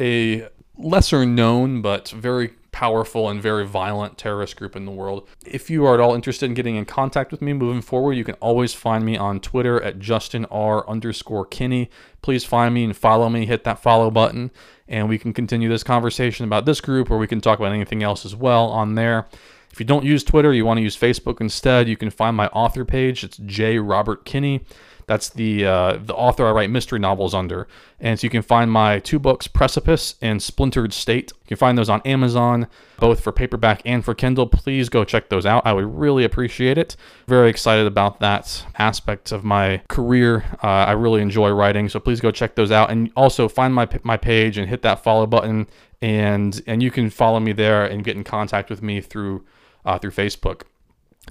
a 0.00 0.48
lesser 0.76 1.26
known 1.26 1.82
but 1.82 2.08
very 2.08 2.52
powerful 2.72 3.28
and 3.28 3.42
very 3.42 3.66
violent 3.66 4.16
terrorist 4.16 4.56
group 4.56 4.76
in 4.76 4.84
the 4.84 4.90
world. 4.90 5.28
If 5.44 5.70
you 5.70 5.84
are 5.86 5.94
at 5.94 6.00
all 6.00 6.14
interested 6.14 6.46
in 6.46 6.54
getting 6.54 6.76
in 6.76 6.84
contact 6.84 7.30
with 7.30 7.42
me 7.42 7.52
moving 7.52 7.82
forward, 7.82 8.14
you 8.14 8.24
can 8.24 8.36
always 8.36 8.74
find 8.74 9.04
me 9.04 9.16
on 9.16 9.40
Twitter 9.40 9.82
at 9.82 9.98
Justin 9.98 10.44
R 10.46 10.88
underscore 10.88 11.46
Kinney. 11.46 11.90
Please 12.22 12.44
find 12.44 12.74
me 12.74 12.84
and 12.84 12.96
follow 12.96 13.28
me, 13.28 13.46
hit 13.46 13.64
that 13.64 13.80
follow 13.80 14.10
button, 14.10 14.50
and 14.88 15.08
we 15.08 15.18
can 15.18 15.32
continue 15.32 15.68
this 15.68 15.82
conversation 15.82 16.44
about 16.44 16.64
this 16.64 16.80
group 16.80 17.10
or 17.10 17.18
we 17.18 17.26
can 17.26 17.40
talk 17.40 17.58
about 17.58 17.72
anything 17.72 18.02
else 18.02 18.24
as 18.24 18.36
well 18.36 18.66
on 18.66 18.94
there. 18.94 19.26
If 19.72 19.78
you 19.78 19.86
don't 19.86 20.04
use 20.04 20.24
Twitter, 20.24 20.52
you 20.52 20.64
want 20.64 20.78
to 20.78 20.82
use 20.82 20.96
Facebook 20.96 21.40
instead, 21.40 21.88
you 21.88 21.96
can 21.96 22.10
find 22.10 22.36
my 22.36 22.48
author 22.48 22.84
page. 22.84 23.22
It's 23.22 23.36
J. 23.36 23.78
Robert 23.78 24.24
Kinney. 24.24 24.64
That's 25.10 25.28
the 25.30 25.66
uh, 25.66 25.98
the 26.00 26.14
author 26.14 26.46
I 26.46 26.52
write 26.52 26.70
mystery 26.70 27.00
novels 27.00 27.34
under. 27.34 27.66
And 27.98 28.16
so 28.16 28.24
you 28.24 28.30
can 28.30 28.42
find 28.42 28.70
my 28.70 29.00
two 29.00 29.18
books, 29.18 29.48
Precipice 29.48 30.14
and 30.22 30.40
Splintered 30.40 30.92
State. 30.92 31.32
You 31.42 31.48
can 31.48 31.56
find 31.56 31.76
those 31.76 31.88
on 31.88 32.00
Amazon, 32.04 32.68
both 33.00 33.18
for 33.18 33.32
paperback 33.32 33.82
and 33.84 34.04
for 34.04 34.14
Kindle. 34.14 34.46
Please 34.46 34.88
go 34.88 35.02
check 35.02 35.28
those 35.28 35.44
out. 35.44 35.66
I 35.66 35.72
would 35.72 35.98
really 35.98 36.22
appreciate 36.22 36.78
it. 36.78 36.94
Very 37.26 37.50
excited 37.50 37.88
about 37.88 38.20
that 38.20 38.64
aspect 38.78 39.32
of 39.32 39.42
my 39.42 39.82
career. 39.88 40.44
Uh, 40.62 40.68
I 40.68 40.92
really 40.92 41.22
enjoy 41.22 41.50
writing, 41.50 41.88
so 41.88 41.98
please 41.98 42.20
go 42.20 42.30
check 42.30 42.54
those 42.54 42.70
out. 42.70 42.92
And 42.92 43.10
also 43.16 43.48
find 43.48 43.74
my 43.74 43.88
my 44.04 44.16
page 44.16 44.58
and 44.58 44.68
hit 44.68 44.82
that 44.82 45.02
follow 45.02 45.26
button, 45.26 45.66
and 46.00 46.62
and 46.68 46.84
you 46.84 46.92
can 46.92 47.10
follow 47.10 47.40
me 47.40 47.50
there 47.50 47.84
and 47.84 48.04
get 48.04 48.14
in 48.14 48.22
contact 48.22 48.70
with 48.70 48.80
me 48.80 49.00
through 49.00 49.44
uh, 49.84 49.98
through 49.98 50.12
Facebook. 50.12 50.62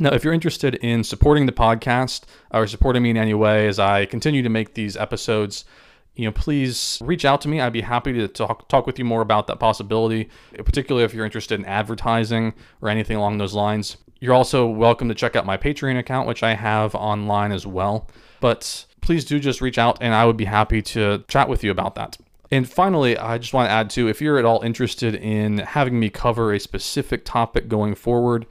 Now, 0.02 0.14
if 0.14 0.24
you're 0.24 0.34
interested 0.34 0.76
in 0.76 1.04
supporting 1.04 1.46
the 1.46 1.52
podcast 1.52 2.24
uh, 2.54 2.60
or 2.60 2.68
supporting 2.68 3.04
me 3.04 3.10
in 3.10 3.18
any 3.18 3.34
way 3.34 3.68
as 3.68 3.80
I 3.80 4.06
continue 4.06 4.42
to 4.42 4.50
make 4.50 4.74
these 4.74 4.96
episodes, 4.96 5.66
you 6.16 6.24
know, 6.24 6.32
please 6.32 6.98
reach 7.02 7.26
out 7.26 7.42
to 7.42 7.50
me. 7.50 7.60
I'd 7.60 7.74
be 7.74 7.82
happy 7.82 8.14
to 8.14 8.30
talk 8.30 8.70
talk 8.70 8.88
with 8.88 8.98
you 8.98 9.04
more 9.04 9.20
about 9.20 9.48
that 9.48 9.60
possibility, 9.60 10.30
particularly 10.54 11.04
if 11.04 11.14
you're 11.14 11.26
interested 11.26 11.60
in 11.60 11.66
advertising 11.66 12.54
or 12.82 12.88
anything 12.88 13.18
along 13.18 13.40
those 13.40 13.54
lines. 13.54 13.98
You're 14.22 14.34
also 14.34 14.66
welcome 14.66 15.10
to 15.10 15.16
check 15.16 15.36
out 15.36 15.46
my 15.46 15.58
Patreon 15.58 16.00
account, 16.00 16.28
which 16.28 16.44
I 16.44 16.54
have 16.54 16.96
online 16.96 17.52
as 17.52 17.68
well. 17.68 18.10
But 18.40 18.86
please 19.02 19.26
do 19.26 19.38
just 19.38 19.60
reach 19.60 19.78
out 19.78 19.98
and 20.00 20.14
I 20.14 20.26
would 20.26 20.38
be 20.38 20.46
happy 20.46 20.82
to 20.82 21.26
chat 21.28 21.50
with 21.50 21.62
you 21.62 21.72
about 21.72 21.96
that. 21.96 22.18
And 22.52 22.70
finally, 22.70 23.18
I 23.18 23.38
just 23.38 23.54
want 23.54 23.68
to 23.68 23.72
add 23.72 23.90
too 23.90 24.08
if 24.08 24.22
you're 24.22 24.40
at 24.40 24.46
all 24.46 24.62
interested 24.62 25.14
in 25.16 25.58
having 25.58 26.00
me 26.00 26.10
cover 26.10 26.54
a 26.54 26.60
specific 26.60 27.26
topic 27.26 27.68
going 27.68 27.96
forward, 27.96 28.46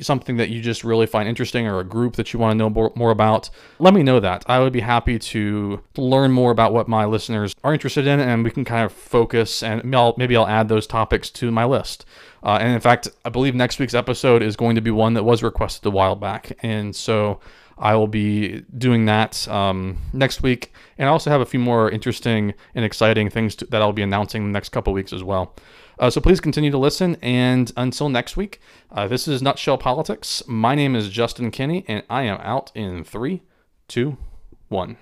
something 0.00 0.36
that 0.36 0.48
you 0.48 0.60
just 0.60 0.84
really 0.84 1.06
find 1.06 1.28
interesting 1.28 1.66
or 1.66 1.80
a 1.80 1.84
group 1.84 2.16
that 2.16 2.32
you 2.32 2.38
want 2.38 2.52
to 2.52 2.58
know 2.58 2.92
more 2.94 3.10
about, 3.10 3.50
let 3.78 3.94
me 3.94 4.02
know 4.02 4.20
that. 4.20 4.44
I 4.48 4.60
would 4.60 4.72
be 4.72 4.80
happy 4.80 5.18
to 5.18 5.82
learn 5.96 6.32
more 6.32 6.50
about 6.50 6.72
what 6.72 6.88
my 6.88 7.04
listeners 7.04 7.54
are 7.64 7.72
interested 7.72 8.06
in 8.06 8.20
and 8.20 8.44
we 8.44 8.50
can 8.50 8.64
kind 8.64 8.84
of 8.84 8.92
focus 8.92 9.62
and 9.62 9.84
maybe 9.84 10.36
I'll 10.36 10.46
add 10.46 10.68
those 10.68 10.86
topics 10.86 11.30
to 11.30 11.50
my 11.50 11.64
list. 11.64 12.04
Uh, 12.42 12.58
and 12.60 12.72
in 12.72 12.80
fact, 12.80 13.08
I 13.24 13.28
believe 13.28 13.54
next 13.54 13.78
week's 13.78 13.94
episode 13.94 14.42
is 14.42 14.56
going 14.56 14.74
to 14.74 14.80
be 14.80 14.90
one 14.90 15.14
that 15.14 15.22
was 15.22 15.42
requested 15.42 15.86
a 15.86 15.90
while 15.90 16.16
back. 16.16 16.52
And 16.62 16.94
so 16.94 17.40
I 17.78 17.94
will 17.94 18.06
be 18.06 18.62
doing 18.76 19.06
that 19.06 19.46
um, 19.48 19.98
next 20.12 20.42
week. 20.42 20.72
And 20.98 21.08
I 21.08 21.12
also 21.12 21.30
have 21.30 21.40
a 21.40 21.46
few 21.46 21.60
more 21.60 21.90
interesting 21.90 22.54
and 22.74 22.84
exciting 22.84 23.30
things 23.30 23.54
to, 23.56 23.66
that 23.66 23.82
I'll 23.82 23.92
be 23.92 24.02
announcing 24.02 24.44
the 24.44 24.50
next 24.50 24.70
couple 24.70 24.92
weeks 24.92 25.12
as 25.12 25.22
well. 25.22 25.54
Uh, 26.02 26.10
so 26.10 26.20
please 26.20 26.40
continue 26.40 26.72
to 26.72 26.78
listen. 26.78 27.16
And 27.22 27.70
until 27.76 28.08
next 28.08 28.36
week, 28.36 28.60
uh, 28.90 29.06
this 29.06 29.28
is 29.28 29.40
Nutshell 29.40 29.78
Politics. 29.78 30.42
My 30.48 30.74
name 30.74 30.96
is 30.96 31.08
Justin 31.08 31.52
Kinney, 31.52 31.84
and 31.86 32.02
I 32.10 32.24
am 32.24 32.40
out 32.40 32.72
in 32.74 33.04
three, 33.04 33.42
two, 33.86 34.16
one. 34.68 34.96